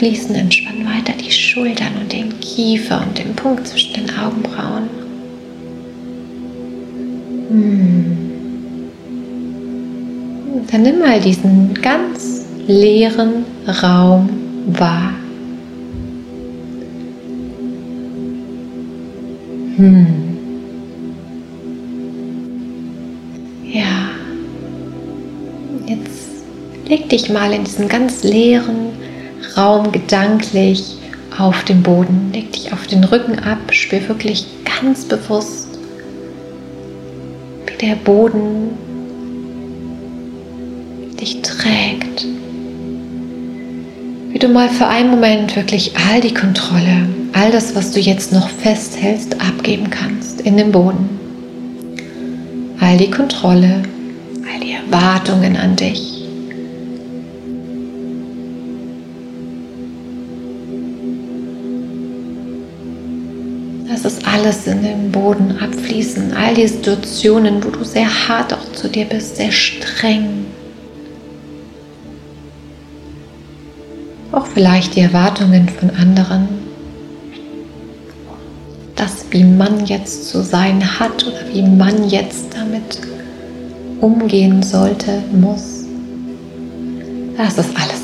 Fließen, 0.04 0.34
entspann 0.34 0.84
weiter 0.84 1.14
die 1.18 1.30
Schultern 1.30 1.94
und 1.98 2.12
den 2.12 2.38
Kiefer 2.40 3.02
und 3.06 3.16
den 3.16 3.34
Punkt 3.34 3.66
zwischen 3.66 3.94
den 3.94 4.10
Augenbrauen. 4.18 4.90
Hm. 7.48 8.16
Dann 10.70 10.82
nimm 10.82 10.98
mal 10.98 11.18
diesen 11.20 11.72
ganz 11.72 12.44
leeren 12.66 13.46
Raum 13.66 14.28
wahr. 14.66 15.14
Hm. 19.76 20.06
Ja. 23.72 24.10
Jetzt 25.86 26.28
leg 26.90 27.08
dich 27.08 27.30
mal 27.30 27.54
in 27.54 27.64
diesen 27.64 27.88
ganz 27.88 28.22
leeren 28.22 29.03
Raum 29.56 29.92
gedanklich 29.92 30.96
auf 31.38 31.64
den 31.64 31.82
Boden. 31.82 32.30
Leg 32.32 32.52
dich 32.52 32.72
auf 32.72 32.86
den 32.86 33.04
Rücken 33.04 33.38
ab, 33.38 33.58
spür 33.70 34.08
wirklich 34.08 34.46
ganz 34.80 35.04
bewusst, 35.04 35.78
wie 37.66 37.86
der 37.86 37.94
Boden 37.96 38.70
dich 41.20 41.42
trägt. 41.42 42.26
Wie 44.30 44.38
du 44.38 44.48
mal 44.48 44.68
für 44.68 44.86
einen 44.86 45.10
Moment 45.10 45.54
wirklich 45.54 45.92
all 45.96 46.20
die 46.20 46.34
Kontrolle, 46.34 47.08
all 47.32 47.52
das, 47.52 47.76
was 47.76 47.92
du 47.92 48.00
jetzt 48.00 48.32
noch 48.32 48.48
festhältst, 48.48 49.40
abgeben 49.40 49.90
kannst 49.90 50.40
in 50.40 50.56
den 50.56 50.72
Boden. 50.72 51.08
All 52.80 52.96
die 52.96 53.10
Kontrolle, 53.10 53.82
all 54.52 54.60
die 54.60 54.72
Erwartungen 54.72 55.56
an 55.56 55.76
dich 55.76 56.13
Lass 63.86 64.04
es 64.06 64.24
alles 64.24 64.66
in 64.66 64.82
den 64.82 65.12
Boden 65.12 65.58
abfließen. 65.58 66.32
All 66.34 66.54
die 66.54 66.66
Situationen, 66.66 67.62
wo 67.62 67.68
du 67.68 67.84
sehr 67.84 68.08
hart 68.28 68.54
auch 68.54 68.72
zu 68.72 68.88
dir 68.88 69.04
bist, 69.04 69.36
sehr 69.36 69.52
streng. 69.52 70.46
Auch 74.32 74.46
vielleicht 74.46 74.96
die 74.96 75.00
Erwartungen 75.00 75.68
von 75.68 75.90
anderen. 75.90 76.48
Das, 78.96 79.26
wie 79.30 79.44
man 79.44 79.84
jetzt 79.84 80.28
zu 80.28 80.42
sein 80.42 80.98
hat 80.98 81.26
oder 81.26 81.52
wie 81.52 81.62
man 81.62 82.08
jetzt 82.08 82.46
damit 82.54 83.00
umgehen 84.00 84.62
sollte, 84.62 85.22
muss. 85.32 85.84
Lass 87.36 87.58
es 87.58 87.66
alles 87.76 88.03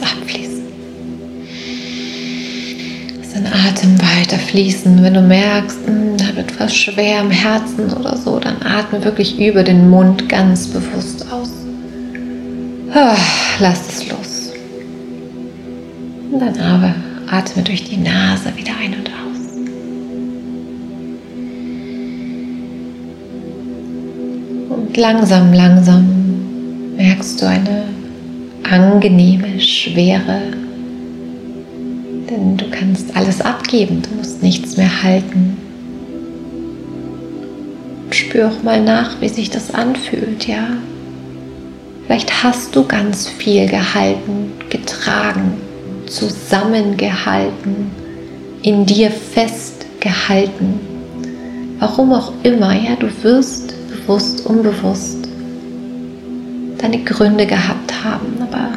Atem 3.68 3.98
weiter 4.00 4.38
fließen. 4.38 5.02
Wenn 5.02 5.14
du 5.14 5.22
merkst, 5.22 5.78
hm, 5.86 6.16
da 6.16 6.36
wird 6.36 6.58
was 6.58 6.74
schwer 6.74 7.20
im 7.20 7.30
Herzen 7.30 7.92
oder 7.92 8.16
so, 8.16 8.38
dann 8.38 8.56
atme 8.62 9.04
wirklich 9.04 9.38
über 9.38 9.62
den 9.62 9.90
Mund 9.90 10.28
ganz 10.28 10.66
bewusst 10.68 11.26
aus. 11.30 11.50
Lass 13.60 13.88
es 13.88 14.08
los. 14.08 14.52
Und 16.32 16.40
dann 16.40 16.58
aber 16.58 16.94
atme 17.30 17.62
durch 17.62 17.84
die 17.84 17.98
Nase 17.98 18.52
wieder 18.56 18.72
ein 18.82 18.94
und 18.94 19.10
aus. 19.10 19.40
Und 24.78 24.96
langsam, 24.96 25.52
langsam 25.52 26.96
merkst 26.96 27.40
du 27.40 27.46
eine 27.46 27.84
angenehme, 28.68 29.60
schwere 29.60 30.40
du 32.60 32.70
kannst 32.70 33.16
alles 33.16 33.40
abgeben, 33.40 34.02
du 34.02 34.16
musst 34.16 34.42
nichts 34.42 34.76
mehr 34.76 35.02
halten. 35.02 35.56
spür 38.10 38.48
auch 38.48 38.62
mal 38.62 38.82
nach, 38.82 39.20
wie 39.20 39.28
sich 39.28 39.50
das 39.50 39.72
anfühlt, 39.72 40.46
ja. 40.46 40.68
Vielleicht 42.06 42.42
hast 42.42 42.74
du 42.74 42.84
ganz 42.84 43.28
viel 43.28 43.66
gehalten, 43.66 44.52
getragen, 44.68 45.52
zusammengehalten, 46.06 47.90
in 48.62 48.84
dir 48.84 49.10
festgehalten. 49.10 50.80
Warum 51.78 52.12
auch 52.12 52.32
immer, 52.42 52.74
ja, 52.74 52.96
du 52.96 53.08
wirst 53.22 53.74
bewusst, 53.90 54.44
unbewusst 54.44 55.28
deine 56.78 56.98
Gründe 57.04 57.46
gehabt 57.46 58.04
haben, 58.04 58.34
aber 58.40 58.70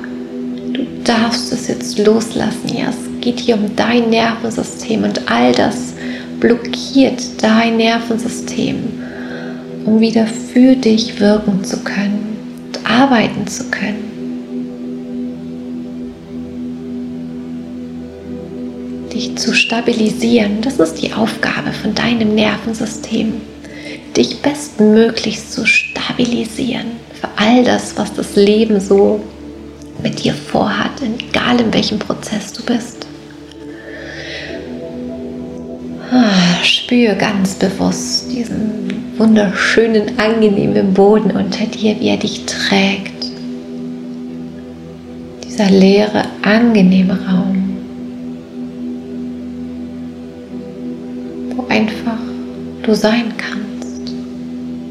du 0.73 0.85
darfst 1.03 1.51
es 1.53 1.67
jetzt 1.67 1.97
loslassen, 1.99 2.69
ja, 2.77 2.91
geht 3.23 3.39
hier 3.39 3.55
um 3.55 3.73
dein 3.77 4.09
Nervensystem 4.09 5.05
und 5.05 5.31
all 5.31 5.53
das 5.53 5.93
blockiert 6.41 7.41
dein 7.41 7.77
Nervensystem, 7.77 8.75
um 9.85 10.01
wieder 10.01 10.27
für 10.27 10.75
dich 10.75 11.21
wirken 11.21 11.63
zu 11.63 11.77
können 11.83 12.37
und 12.67 12.85
arbeiten 12.85 13.47
zu 13.47 13.63
können. 13.71 14.11
Dich 19.13 19.37
zu 19.37 19.53
stabilisieren, 19.53 20.59
das 20.61 20.79
ist 20.79 20.95
die 20.95 21.13
Aufgabe 21.13 21.71
von 21.71 21.95
deinem 21.95 22.35
Nervensystem, 22.35 23.35
dich 24.17 24.41
bestmöglichst 24.41 25.53
zu 25.53 25.65
stabilisieren 25.65 26.87
für 27.21 27.29
all 27.37 27.63
das, 27.63 27.95
was 27.95 28.13
das 28.13 28.35
Leben 28.35 28.81
so 28.81 29.21
mit 30.01 30.21
dir 30.25 30.33
vorhat, 30.33 31.01
egal 31.01 31.61
in 31.61 31.73
welchem 31.73 31.99
Prozess 31.99 32.51
du 32.51 32.63
bist. 32.63 33.02
Spür 36.63 37.15
ganz 37.15 37.55
bewusst 37.55 38.31
diesen 38.31 39.17
wunderschönen, 39.17 40.17
angenehmen 40.17 40.93
Boden 40.93 41.31
unter 41.31 41.65
dir, 41.65 41.99
wie 41.99 42.09
er 42.09 42.17
dich 42.17 42.45
trägt. 42.45 43.11
Dieser 45.45 45.69
leere, 45.69 46.23
angenehme 46.41 47.13
Raum, 47.13 47.77
wo 51.55 51.67
einfach 51.69 52.17
du 52.83 52.93
sein 52.95 53.33
kannst, 53.37 54.13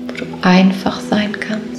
wo 0.08 0.14
du 0.16 0.24
einfach 0.42 1.00
sein 1.00 1.32
kannst. 1.32 1.71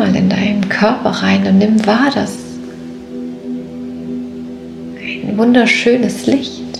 Mal 0.00 0.16
in 0.16 0.30
deinen 0.30 0.66
Körper 0.70 1.10
rein 1.10 1.46
und 1.46 1.58
nimm 1.58 1.86
wahr, 1.86 2.10
dass 2.14 2.32
ein 4.96 5.36
wunderschönes 5.36 6.24
Licht 6.24 6.78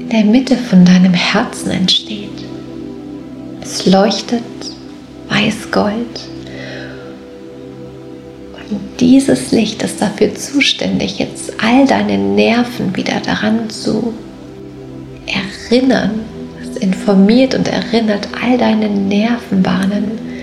in 0.00 0.08
der 0.08 0.24
Mitte 0.24 0.56
von 0.56 0.84
deinem 0.84 1.14
Herzen 1.14 1.70
entsteht. 1.70 2.44
Es 3.62 3.86
leuchtet 3.86 4.42
weiß-gold. 5.28 6.20
Und 8.68 8.80
dieses 8.98 9.52
Licht 9.52 9.80
ist 9.84 10.02
dafür 10.02 10.34
zuständig, 10.34 11.20
jetzt 11.20 11.52
all 11.62 11.86
deine 11.86 12.18
Nerven 12.18 12.96
wieder 12.96 13.20
daran 13.24 13.70
zu 13.70 14.12
erinnern. 15.26 16.18
Es 16.60 16.78
informiert 16.78 17.54
und 17.54 17.68
erinnert 17.68 18.26
all 18.42 18.58
deine 18.58 18.88
Nervenbahnen, 18.88 20.35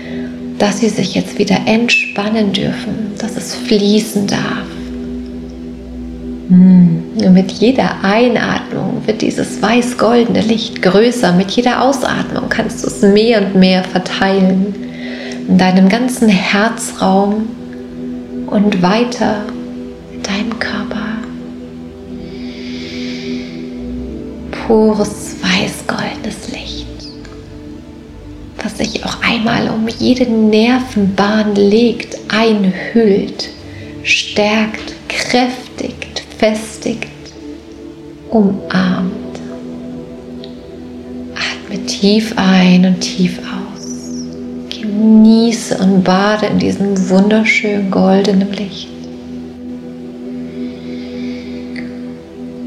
dass 0.58 0.80
sie 0.80 0.88
sich 0.88 1.14
jetzt 1.14 1.38
wieder 1.38 1.58
entspannen 1.66 2.52
dürfen, 2.52 3.12
dass 3.18 3.36
es 3.36 3.54
fließen 3.54 4.26
darf. 4.26 4.64
Und 6.48 7.22
hm. 7.24 7.32
mit 7.32 7.52
jeder 7.52 8.04
Einatmung 8.04 9.02
wird 9.06 9.22
dieses 9.22 9.62
weiß-goldene 9.62 10.42
Licht 10.42 10.82
größer. 10.82 11.32
Mit 11.32 11.50
jeder 11.52 11.82
Ausatmung 11.82 12.48
kannst 12.48 12.82
du 12.82 12.88
es 12.88 13.02
mehr 13.02 13.40
und 13.40 13.54
mehr 13.56 13.82
verteilen 13.82 14.74
in 15.48 15.58
deinem 15.58 15.88
ganzen 15.88 16.28
Herzraum 16.28 17.48
und 18.46 18.82
weiter 18.82 19.36
in 20.12 20.22
deinem 20.22 20.58
Körper. 20.58 21.00
Pures 24.66 25.36
weiß-goldenes 25.42 26.43
Was 28.64 28.78
sich 28.78 29.04
auch 29.04 29.20
einmal 29.20 29.68
um 29.68 29.86
jede 29.88 30.24
Nervenbahn 30.24 31.54
legt, 31.54 32.16
einhüllt, 32.28 33.50
stärkt, 34.02 34.94
kräftigt, 35.06 36.22
festigt, 36.38 37.08
umarmt. 38.30 39.12
Atme 41.34 41.84
tief 41.84 42.32
ein 42.36 42.86
und 42.86 43.00
tief 43.00 43.38
aus. 43.38 43.84
Genieße 44.70 45.76
und 45.76 46.02
bade 46.02 46.46
in 46.46 46.58
diesem 46.58 47.10
wunderschönen 47.10 47.90
goldenen 47.90 48.50
Licht. 48.52 48.88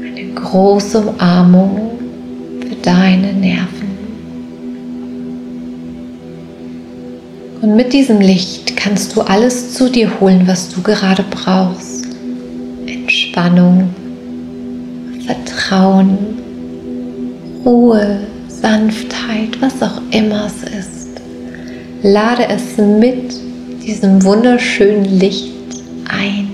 Eine 0.00 0.32
große 0.32 1.00
Umarmung 1.00 1.90
für 2.60 2.76
deine 2.76 3.32
Nerven. 3.32 3.77
Und 7.60 7.74
mit 7.74 7.92
diesem 7.92 8.20
Licht 8.20 8.76
kannst 8.76 9.16
du 9.16 9.22
alles 9.22 9.74
zu 9.74 9.90
dir 9.90 10.20
holen, 10.20 10.42
was 10.46 10.68
du 10.68 10.80
gerade 10.82 11.24
brauchst. 11.28 12.06
Entspannung, 12.86 13.88
Vertrauen, 15.26 16.18
Ruhe, 17.64 18.20
Sanftheit, 18.48 19.60
was 19.60 19.82
auch 19.82 20.00
immer 20.12 20.46
es 20.46 20.62
ist. 20.62 21.08
Lade 22.02 22.46
es 22.48 22.76
mit 22.76 23.32
diesem 23.84 24.22
wunderschönen 24.22 25.04
Licht 25.18 25.52
ein. 26.08 26.48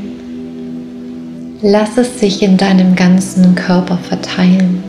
Lass 1.60 1.98
es 1.98 2.20
sich 2.20 2.42
in 2.42 2.56
deinem 2.56 2.94
ganzen 2.94 3.54
Körper 3.54 3.98
verteilen. 3.98 4.83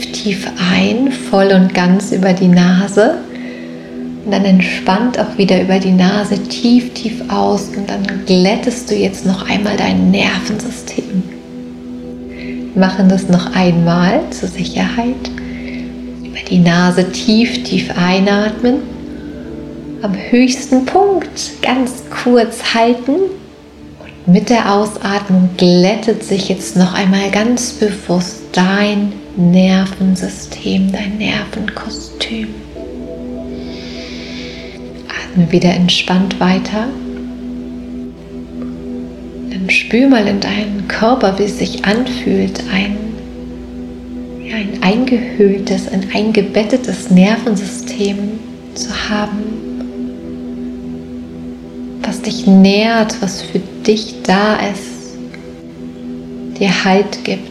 Tief, 0.00 0.12
tief 0.12 0.46
ein, 0.72 1.12
voll 1.12 1.52
und 1.52 1.74
ganz 1.74 2.12
über 2.12 2.32
die 2.32 2.48
Nase. 2.48 3.18
Und 4.24 4.32
dann 4.32 4.44
entspannt 4.44 5.18
auch 5.18 5.38
wieder 5.38 5.60
über 5.60 5.78
die 5.78 5.92
Nase 5.92 6.38
tief, 6.38 6.92
tief 6.94 7.22
aus. 7.28 7.68
Und 7.76 7.88
dann 7.88 8.02
glättest 8.26 8.90
du 8.90 8.94
jetzt 8.94 9.26
noch 9.26 9.48
einmal 9.48 9.76
dein 9.76 10.10
Nervensystem. 10.10 11.22
Wir 12.74 12.80
machen 12.80 13.08
das 13.08 13.28
noch 13.28 13.54
einmal 13.54 14.22
zur 14.30 14.48
Sicherheit. 14.48 15.28
Über 16.22 16.40
die 16.48 16.58
Nase 16.58 17.10
tief, 17.10 17.62
tief 17.64 17.90
einatmen. 17.96 18.76
Am 20.02 20.14
höchsten 20.30 20.86
Punkt 20.86 21.62
ganz 21.62 22.02
kurz 22.10 22.74
halten 22.74 23.12
mit 24.26 24.48
der 24.48 24.72
Ausatmung 24.72 25.50
glättet 25.56 26.22
sich 26.22 26.48
jetzt 26.48 26.76
noch 26.76 26.94
einmal 26.94 27.30
ganz 27.30 27.72
bewusst 27.72 28.42
dein 28.52 29.12
Nervensystem, 29.40 30.92
dein 30.92 31.18
Nervenkostüm. 31.18 32.48
Atme 35.08 35.50
wieder 35.50 35.70
entspannt 35.70 36.38
weiter. 36.40 36.88
Dann 39.50 39.70
spür 39.70 40.08
mal 40.08 40.26
in 40.26 40.40
deinen 40.40 40.86
Körper, 40.88 41.38
wie 41.38 41.44
es 41.44 41.58
sich 41.58 41.84
anfühlt, 41.84 42.62
ein, 42.72 42.96
ja, 44.44 44.56
ein 44.56 44.82
eingehülltes, 44.82 45.88
ein 45.88 46.06
eingebettetes 46.12 47.10
Nervensystem 47.10 48.18
zu 48.74 48.90
haben 49.08 49.60
was 52.10 52.22
dich 52.22 52.44
nährt, 52.44 53.22
was 53.22 53.40
für 53.40 53.60
dich 53.86 54.16
da 54.24 54.56
ist, 54.56 55.16
dir 56.58 56.84
Halt 56.84 57.24
gibt, 57.24 57.49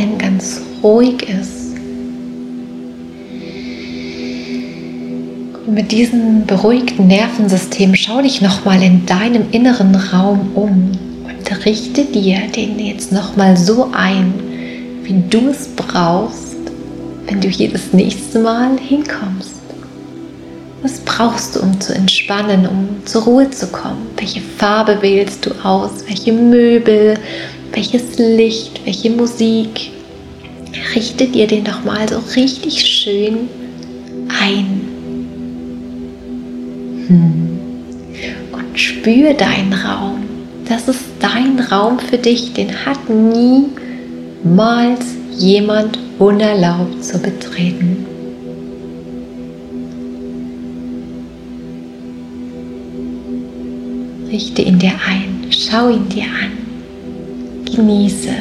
allem 0.00 0.18
ganz 0.18 0.60
ruhig 0.82 1.22
ist. 1.28 1.76
Und 5.66 5.74
mit 5.74 5.92
diesem 5.92 6.46
beruhigten 6.46 7.06
Nervensystem 7.06 7.94
schau 7.94 8.22
dich 8.22 8.40
nochmal 8.40 8.82
in 8.82 9.04
deinem 9.06 9.50
inneren 9.50 9.94
Raum 9.94 10.50
um 10.54 10.92
und 11.24 11.66
richte 11.66 12.04
dir 12.04 12.40
den 12.54 12.78
jetzt 12.78 13.12
nochmal 13.12 13.56
so 13.56 13.90
ein, 13.92 14.32
wie 15.02 15.22
du 15.28 15.50
es 15.50 15.68
brauchst, 15.68 16.56
wenn 17.26 17.40
du 17.40 17.48
hier 17.48 17.70
das 17.70 17.92
nächste 17.92 18.38
Mal 18.38 18.78
hinkommst. 18.78 19.54
Was 20.82 20.98
brauchst 21.00 21.56
du, 21.56 21.60
um 21.60 21.78
zu 21.78 21.94
entspannen, 21.94 22.66
um 22.66 22.88
zur 23.04 23.24
Ruhe 23.24 23.50
zu 23.50 23.66
kommen? 23.66 24.06
Welche 24.16 24.40
Farbe 24.40 25.02
wählst 25.02 25.44
du 25.44 25.50
aus? 25.62 25.90
Welche 26.06 26.32
Möbel? 26.32 27.18
Welches 27.72 28.18
Licht? 28.18 28.80
Welche 28.84 29.10
Musik? 29.10 29.92
Richte 30.94 31.26
dir 31.26 31.46
den 31.46 31.64
doch 31.64 31.84
mal 31.84 32.08
so 32.08 32.18
richtig 32.36 32.80
schön 32.80 33.48
ein. 34.28 34.80
Hm. 37.06 37.58
Und 38.52 38.78
spür 38.78 39.34
deinen 39.34 39.72
Raum. 39.72 40.24
Das 40.68 40.88
ist 40.88 41.04
dein 41.20 41.58
Raum 41.58 41.98
für 41.98 42.18
dich. 42.18 42.52
Den 42.52 42.84
hat 42.84 42.98
niemals 43.08 45.04
jemand 45.36 45.98
unerlaubt 46.18 47.04
zu 47.04 47.18
betreten. 47.18 48.06
Richte 54.30 54.62
ihn 54.62 54.78
dir 54.78 54.92
ein, 55.08 55.46
schau 55.50 55.88
ihn 55.88 56.08
dir 56.08 56.22
an, 56.22 56.52
genieße. 57.74 58.34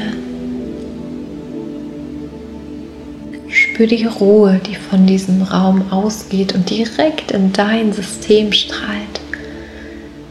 Spür 3.47 3.87
die 3.87 4.05
Ruhe, 4.05 4.59
die 4.65 4.75
von 4.75 5.07
diesem 5.07 5.41
Raum 5.41 5.91
ausgeht 5.91 6.53
und 6.53 6.69
direkt 6.69 7.31
in 7.31 7.51
dein 7.53 7.93
System 7.93 8.51
strahlt, 8.51 9.21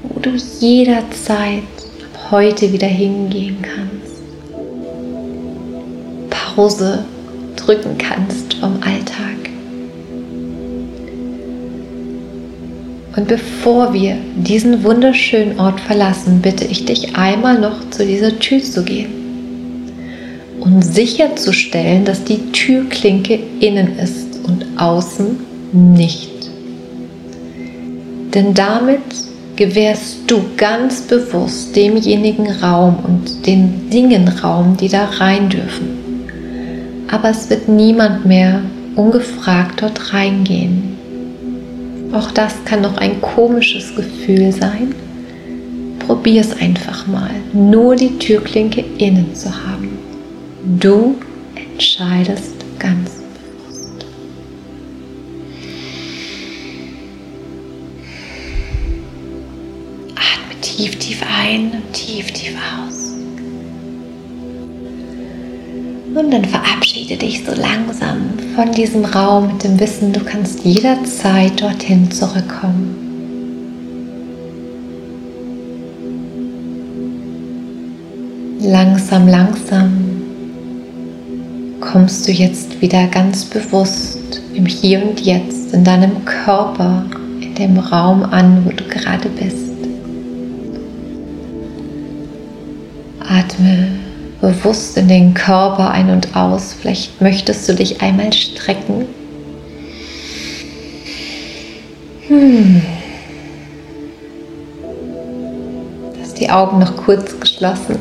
wo 0.02 0.20
du 0.20 0.30
jederzeit 0.60 1.62
ab 2.14 2.30
heute 2.30 2.72
wieder 2.72 2.86
hingehen 2.86 3.58
kannst. 3.62 4.22
Pause 6.30 7.04
drücken 7.56 7.96
kannst 7.98 8.54
vom 8.54 8.74
Alltag. 8.82 8.97
Und 13.18 13.26
bevor 13.26 13.92
wir 13.92 14.16
diesen 14.36 14.84
wunderschönen 14.84 15.58
Ort 15.58 15.80
verlassen, 15.80 16.40
bitte 16.40 16.64
ich 16.64 16.84
dich 16.84 17.16
einmal 17.16 17.58
noch 17.58 17.90
zu 17.90 18.06
dieser 18.06 18.38
Tür 18.38 18.62
zu 18.62 18.84
gehen 18.84 19.08
und 20.60 20.82
sicherzustellen, 20.82 22.04
dass 22.04 22.22
die 22.22 22.52
Türklinke 22.52 23.40
innen 23.58 23.98
ist 23.98 24.38
und 24.46 24.64
außen 24.76 25.36
nicht. 25.72 26.48
Denn 28.34 28.54
damit 28.54 29.02
gewährst 29.56 30.18
du 30.28 30.40
ganz 30.56 31.00
bewusst 31.00 31.74
demjenigen 31.74 32.48
Raum 32.48 32.98
und 33.04 33.44
den 33.44 33.90
Dingen 33.90 34.28
Raum, 34.28 34.76
die 34.76 34.88
da 34.88 35.06
rein 35.06 35.48
dürfen. 35.48 35.88
Aber 37.10 37.30
es 37.30 37.50
wird 37.50 37.66
niemand 37.66 38.26
mehr 38.26 38.62
ungefragt 38.94 39.82
dort 39.82 40.12
reingehen. 40.12 40.97
Auch 42.12 42.30
das 42.30 42.54
kann 42.64 42.80
noch 42.80 42.96
ein 42.96 43.20
komisches 43.20 43.94
Gefühl 43.94 44.52
sein. 44.52 44.94
Probier 45.98 46.40
es 46.40 46.58
einfach 46.58 47.06
mal, 47.06 47.30
nur 47.52 47.96
die 47.96 48.18
Türklinke 48.18 48.82
innen 48.96 49.34
zu 49.34 49.50
haben. 49.50 49.98
Du 50.80 51.16
entscheidest 51.54 52.54
ganz 52.78 53.10
bewusst. 53.10 54.06
Atme 60.14 60.60
tief, 60.62 60.98
tief 60.98 61.22
ein 61.22 61.72
und 61.72 61.92
tief, 61.92 62.32
tief 62.32 62.56
aus. 62.56 63.07
Und 66.18 66.32
dann 66.32 66.44
verabschiede 66.44 67.16
dich 67.16 67.44
so 67.44 67.52
langsam 67.52 68.30
von 68.56 68.72
diesem 68.72 69.04
Raum 69.04 69.52
mit 69.52 69.62
dem 69.62 69.78
Wissen, 69.78 70.12
du 70.12 70.18
kannst 70.18 70.64
jederzeit 70.64 71.62
dorthin 71.62 72.10
zurückkommen. 72.10 72.96
Langsam, 78.60 79.28
langsam 79.28 79.92
kommst 81.80 82.26
du 82.26 82.32
jetzt 82.32 82.82
wieder 82.82 83.06
ganz 83.06 83.44
bewusst 83.44 84.42
im 84.54 84.66
Hier 84.66 85.00
und 85.04 85.20
Jetzt 85.20 85.72
in 85.72 85.84
deinem 85.84 86.24
Körper, 86.24 87.04
in 87.40 87.54
dem 87.54 87.78
Raum 87.78 88.24
an, 88.24 88.64
wo 88.64 88.70
du 88.70 88.82
gerade 88.82 89.28
bist. 89.28 89.68
Atme 93.20 93.97
bewusst 94.48 94.96
in 94.96 95.08
den 95.08 95.34
Körper 95.34 95.90
ein 95.90 96.08
und 96.08 96.34
aus. 96.34 96.74
Vielleicht 96.80 97.20
möchtest 97.20 97.68
du 97.68 97.74
dich 97.74 98.00
einmal 98.00 98.32
strecken. 98.32 99.04
Hm. 102.28 102.80
Lass 106.18 106.32
die 106.34 106.48
Augen 106.48 106.78
noch 106.78 106.96
kurz 106.96 107.38
geschlossen. 107.38 107.98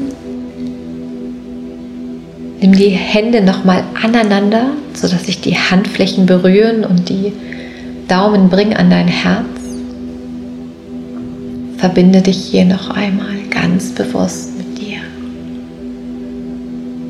Nimm 2.62 2.72
die 2.72 2.90
Hände 2.90 3.42
nochmal 3.42 3.84
aneinander, 4.02 4.68
sodass 4.94 5.26
sich 5.26 5.42
die 5.42 5.58
Handflächen 5.58 6.26
berühren 6.26 6.86
und 6.86 7.10
die 7.10 7.34
Daumen 8.08 8.50
bringen 8.50 8.74
an 8.74 8.90
dein 8.90 9.08
Herz. 9.08 9.46
Verbinde 11.78 12.22
dich 12.22 12.38
hier 12.38 12.64
noch 12.64 12.90
einmal 12.90 13.36
ganz 13.52 13.92
bewusst 13.92 14.57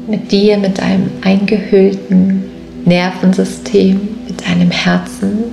mit 0.07 0.31
dir, 0.31 0.57
mit 0.57 0.79
deinem 0.79 1.09
eingehüllten 1.21 2.43
Nervensystem, 2.85 3.99
mit 4.27 4.47
deinem 4.47 4.71
Herzen. 4.71 5.43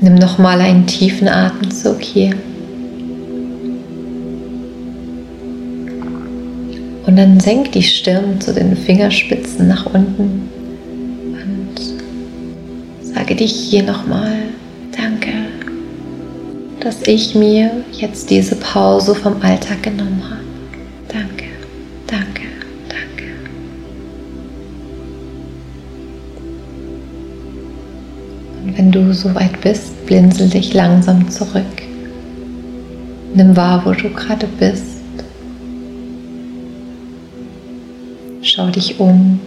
Nimm 0.00 0.14
nochmal 0.16 0.60
einen 0.60 0.86
tiefen 0.86 1.28
Atemzug 1.28 2.02
hier. 2.02 2.30
Und 7.06 7.16
dann 7.16 7.40
senk 7.40 7.72
die 7.72 7.82
Stirn 7.82 8.40
zu 8.40 8.52
den 8.52 8.76
Fingerspitzen 8.76 9.68
nach 9.68 9.86
unten 9.86 10.48
und 11.32 13.14
sage 13.14 13.34
dich 13.34 13.52
hier 13.52 13.82
nochmal 13.82 14.32
Danke, 14.96 15.32
dass 16.80 17.06
ich 17.06 17.34
mir 17.34 17.70
jetzt 17.92 18.30
diese 18.30 18.56
Pause 18.56 19.14
vom 19.14 19.42
Alltag 19.42 19.82
genommen 19.82 20.22
habe. 20.24 20.43
Wenn 28.76 28.90
du 28.90 29.12
soweit 29.12 29.60
bist, 29.60 30.06
blinzel 30.06 30.48
dich 30.48 30.74
langsam 30.74 31.30
zurück. 31.30 31.82
Nimm 33.34 33.56
wahr, 33.56 33.84
wo 33.84 33.92
du 33.92 34.10
gerade 34.10 34.46
bist. 34.46 35.00
Schau 38.42 38.68
dich 38.68 39.00
um. 39.00 39.40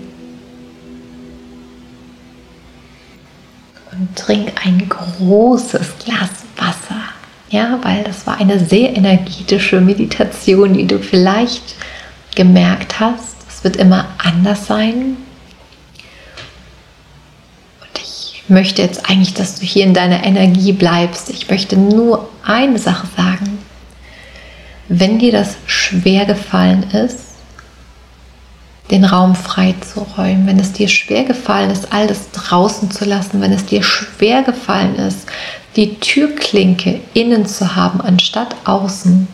Und 3.91 4.15
trink 4.15 4.53
ein 4.65 4.87
großes 4.89 5.95
Glas 6.03 6.29
Wasser. 6.57 7.01
Ja, 7.49 7.79
weil 7.83 8.03
das 8.03 8.27
war 8.27 8.39
eine 8.39 8.59
sehr 8.59 8.95
energetische 8.95 9.79
Meditation, 9.79 10.73
die 10.73 10.85
du 10.85 10.99
vielleicht 10.99 11.75
gemerkt 12.35 12.99
hast, 12.99 13.35
es 13.49 13.63
wird 13.63 13.77
immer 13.77 14.07
anders 14.19 14.67
sein. 14.67 15.17
Und 17.81 17.99
ich 17.99 18.37
möchte 18.49 18.81
jetzt 18.81 19.10
eigentlich, 19.10 19.33
dass 19.33 19.55
du 19.55 19.65
hier 19.65 19.83
in 19.83 19.93
deiner 19.93 20.23
Energie 20.23 20.71
bleibst. 20.71 21.29
Ich 21.29 21.49
möchte 21.49 21.77
nur 21.77 22.29
eine 22.43 22.79
Sache 22.79 23.07
sagen. 23.15 23.60
Wenn 24.88 25.19
dir 25.19 25.31
das 25.31 25.57
schwer 25.65 26.25
gefallen 26.25 26.83
ist, 26.91 27.19
den 28.89 29.03
Raum 29.03 29.36
frei 29.36 29.75
zu 29.81 29.99
räumen, 30.17 30.47
wenn 30.47 30.60
es 30.60 30.71
dir 30.71 30.88
schwer 30.88 31.25
gefallen 31.25 31.71
ist, 31.71 31.91
alles 31.91 32.31
draußen 32.31 32.89
zu 32.89 33.03
lassen, 33.03 33.41
wenn 33.41 33.51
es 33.51 33.65
dir 33.65 33.83
schwer 33.83 34.43
gefallen 34.43 34.95
ist, 34.95 35.27
die 35.75 35.95
Türklinke 35.99 37.01
innen 37.13 37.45
zu 37.45 37.75
haben 37.75 37.99
anstatt 37.99 38.55
außen, 38.65 39.27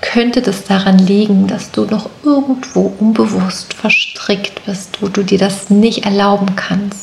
könnte 0.00 0.42
das 0.42 0.64
daran 0.64 0.98
liegen, 0.98 1.46
dass 1.46 1.70
du 1.70 1.84
noch 1.84 2.08
irgendwo 2.24 2.92
unbewusst 2.98 3.74
verstrickt 3.74 4.64
bist, 4.66 5.00
wo 5.00 5.08
du 5.08 5.22
dir 5.22 5.38
das 5.38 5.70
nicht 5.70 6.04
erlauben 6.04 6.56
kannst, 6.56 7.01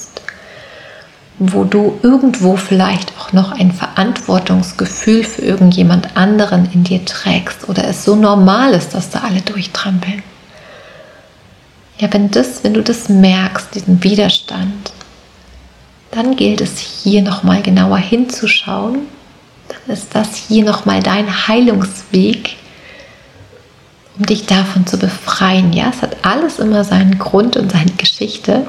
wo 1.39 1.63
du 1.63 1.97
irgendwo 2.03 2.57
vielleicht 2.57 3.13
auch 3.17 3.31
noch 3.31 3.53
ein 3.53 3.71
Verantwortungsgefühl 3.71 5.23
für 5.23 5.41
irgendjemand 5.41 6.17
anderen 6.17 6.69
in 6.73 6.83
dir 6.83 7.03
trägst 7.05 7.69
oder 7.69 7.87
es 7.87 8.03
so 8.03 8.17
normal 8.17 8.73
ist, 8.73 8.93
dass 8.93 9.09
da 9.09 9.21
alle 9.21 9.41
durchtrampeln. 9.41 10.21
Ja, 11.97 12.11
wenn 12.11 12.29
das, 12.29 12.63
wenn 12.63 12.73
du 12.73 12.83
das 12.83 13.07
merkst, 13.07 13.73
diesen 13.73 14.03
Widerstand, 14.03 14.91
dann 16.11 16.35
gilt 16.35 16.59
es 16.59 16.77
hier 16.77 17.21
nochmal 17.21 17.61
genauer 17.61 17.97
hinzuschauen. 17.97 18.99
Dann 19.69 19.95
ist 19.95 20.15
das 20.15 20.35
hier 20.35 20.65
nochmal 20.65 21.01
dein 21.01 21.47
Heilungsweg, 21.47 22.55
um 24.17 24.25
dich 24.25 24.45
davon 24.45 24.87
zu 24.87 24.97
befreien. 24.97 25.71
Ja, 25.71 25.89
es 25.89 26.01
hat 26.01 26.17
alles 26.23 26.59
immer 26.59 26.83
seinen 26.83 27.17
Grund 27.17 27.55
und 27.55 27.71
seine 27.71 27.91
Geschichte. 27.91 28.65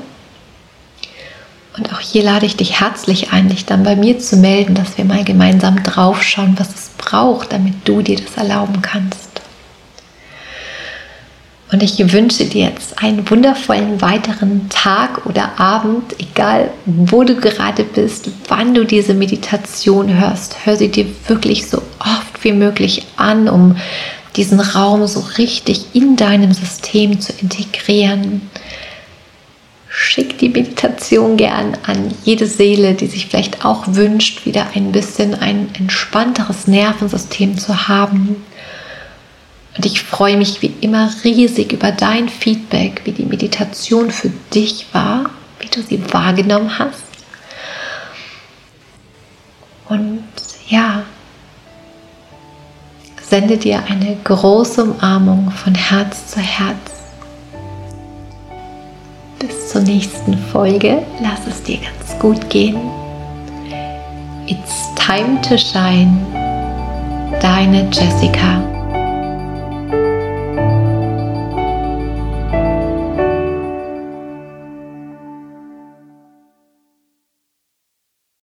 Und 1.81 1.95
auch 1.95 2.01
hier 2.01 2.23
lade 2.23 2.45
ich 2.45 2.57
dich 2.57 2.79
herzlich 2.79 3.33
ein, 3.33 3.49
dich 3.49 3.65
dann 3.65 3.85
bei 3.85 3.97
mir 3.97 4.19
zu 4.19 4.37
melden, 4.37 4.75
dass 4.75 4.99
wir 4.99 5.07
mal 5.07 5.25
gemeinsam 5.25 5.83
draufschauen, 5.83 6.55
was 6.59 6.69
es 6.75 6.91
braucht, 6.99 7.55
damit 7.55 7.73
du 7.87 8.03
dir 8.03 8.19
das 8.19 8.37
erlauben 8.37 8.83
kannst. 8.83 9.41
Und 11.73 11.83
ich 11.83 12.13
wünsche 12.13 12.45
dir 12.45 12.67
jetzt 12.67 13.03
einen 13.03 13.31
wundervollen 13.31 14.03
weiteren 14.03 14.69
Tag 14.69 15.25
oder 15.25 15.59
Abend, 15.59 16.21
egal 16.21 16.71
wo 16.85 17.25
du 17.25 17.37
gerade 17.37 17.85
bist, 17.85 18.29
wann 18.49 18.75
du 18.75 18.85
diese 18.85 19.15
Meditation 19.15 20.21
hörst. 20.21 20.67
Hör 20.67 20.77
sie 20.77 20.89
dir 20.89 21.07
wirklich 21.29 21.67
so 21.67 21.79
oft 21.99 22.45
wie 22.45 22.53
möglich 22.53 23.07
an, 23.17 23.49
um 23.49 23.77
diesen 24.37 24.61
Raum 24.61 25.07
so 25.07 25.21
richtig 25.39 25.87
in 25.95 26.17
deinem 26.17 26.53
System 26.53 27.23
zu 27.23 27.33
integrieren. 27.41 28.50
Schick 30.03 30.39
die 30.39 30.49
Meditation 30.49 31.37
gern 31.37 31.77
an 31.87 32.11
jede 32.25 32.47
Seele, 32.47 32.95
die 32.95 33.07
sich 33.07 33.27
vielleicht 33.27 33.67
auch 33.67 33.85
wünscht, 33.87 34.47
wieder 34.47 34.69
ein 34.75 34.93
bisschen 34.93 35.35
ein 35.35 35.69
entspannteres 35.79 36.67
Nervensystem 36.67 37.59
zu 37.59 37.87
haben. 37.87 38.37
Und 39.77 39.85
ich 39.85 40.01
freue 40.01 40.39
mich 40.39 40.63
wie 40.63 40.73
immer 40.81 41.11
riesig 41.23 41.73
über 41.75 41.93
dein 41.93 42.31
Feedback, 42.31 43.03
wie 43.05 43.13
die 43.13 43.27
Meditation 43.27 44.11
für 44.11 44.31
dich 44.55 44.87
war, 44.93 45.29
wie 45.61 45.69
du 45.69 45.83
sie 45.83 46.03
wahrgenommen 46.13 46.79
hast. 46.79 47.05
Und 49.91 50.25
ja, 50.67 51.03
sende 53.21 53.59
dir 53.59 53.85
eine 53.87 54.17
große 54.25 54.83
Umarmung 54.83 55.51
von 55.51 55.75
Herz 55.75 56.29
zu 56.29 56.41
Herz. 56.41 56.90
Bis 59.41 59.71
zur 59.71 59.81
nächsten 59.81 60.37
Folge. 60.53 61.03
Lass 61.23 61.47
es 61.47 61.63
dir 61.63 61.79
ganz 61.79 62.19
gut 62.21 62.51
gehen. 62.51 62.77
It's 64.47 64.95
time 64.95 65.41
to 65.41 65.57
shine. 65.57 66.15
Deine 67.41 67.89
Jessica. 67.91 68.80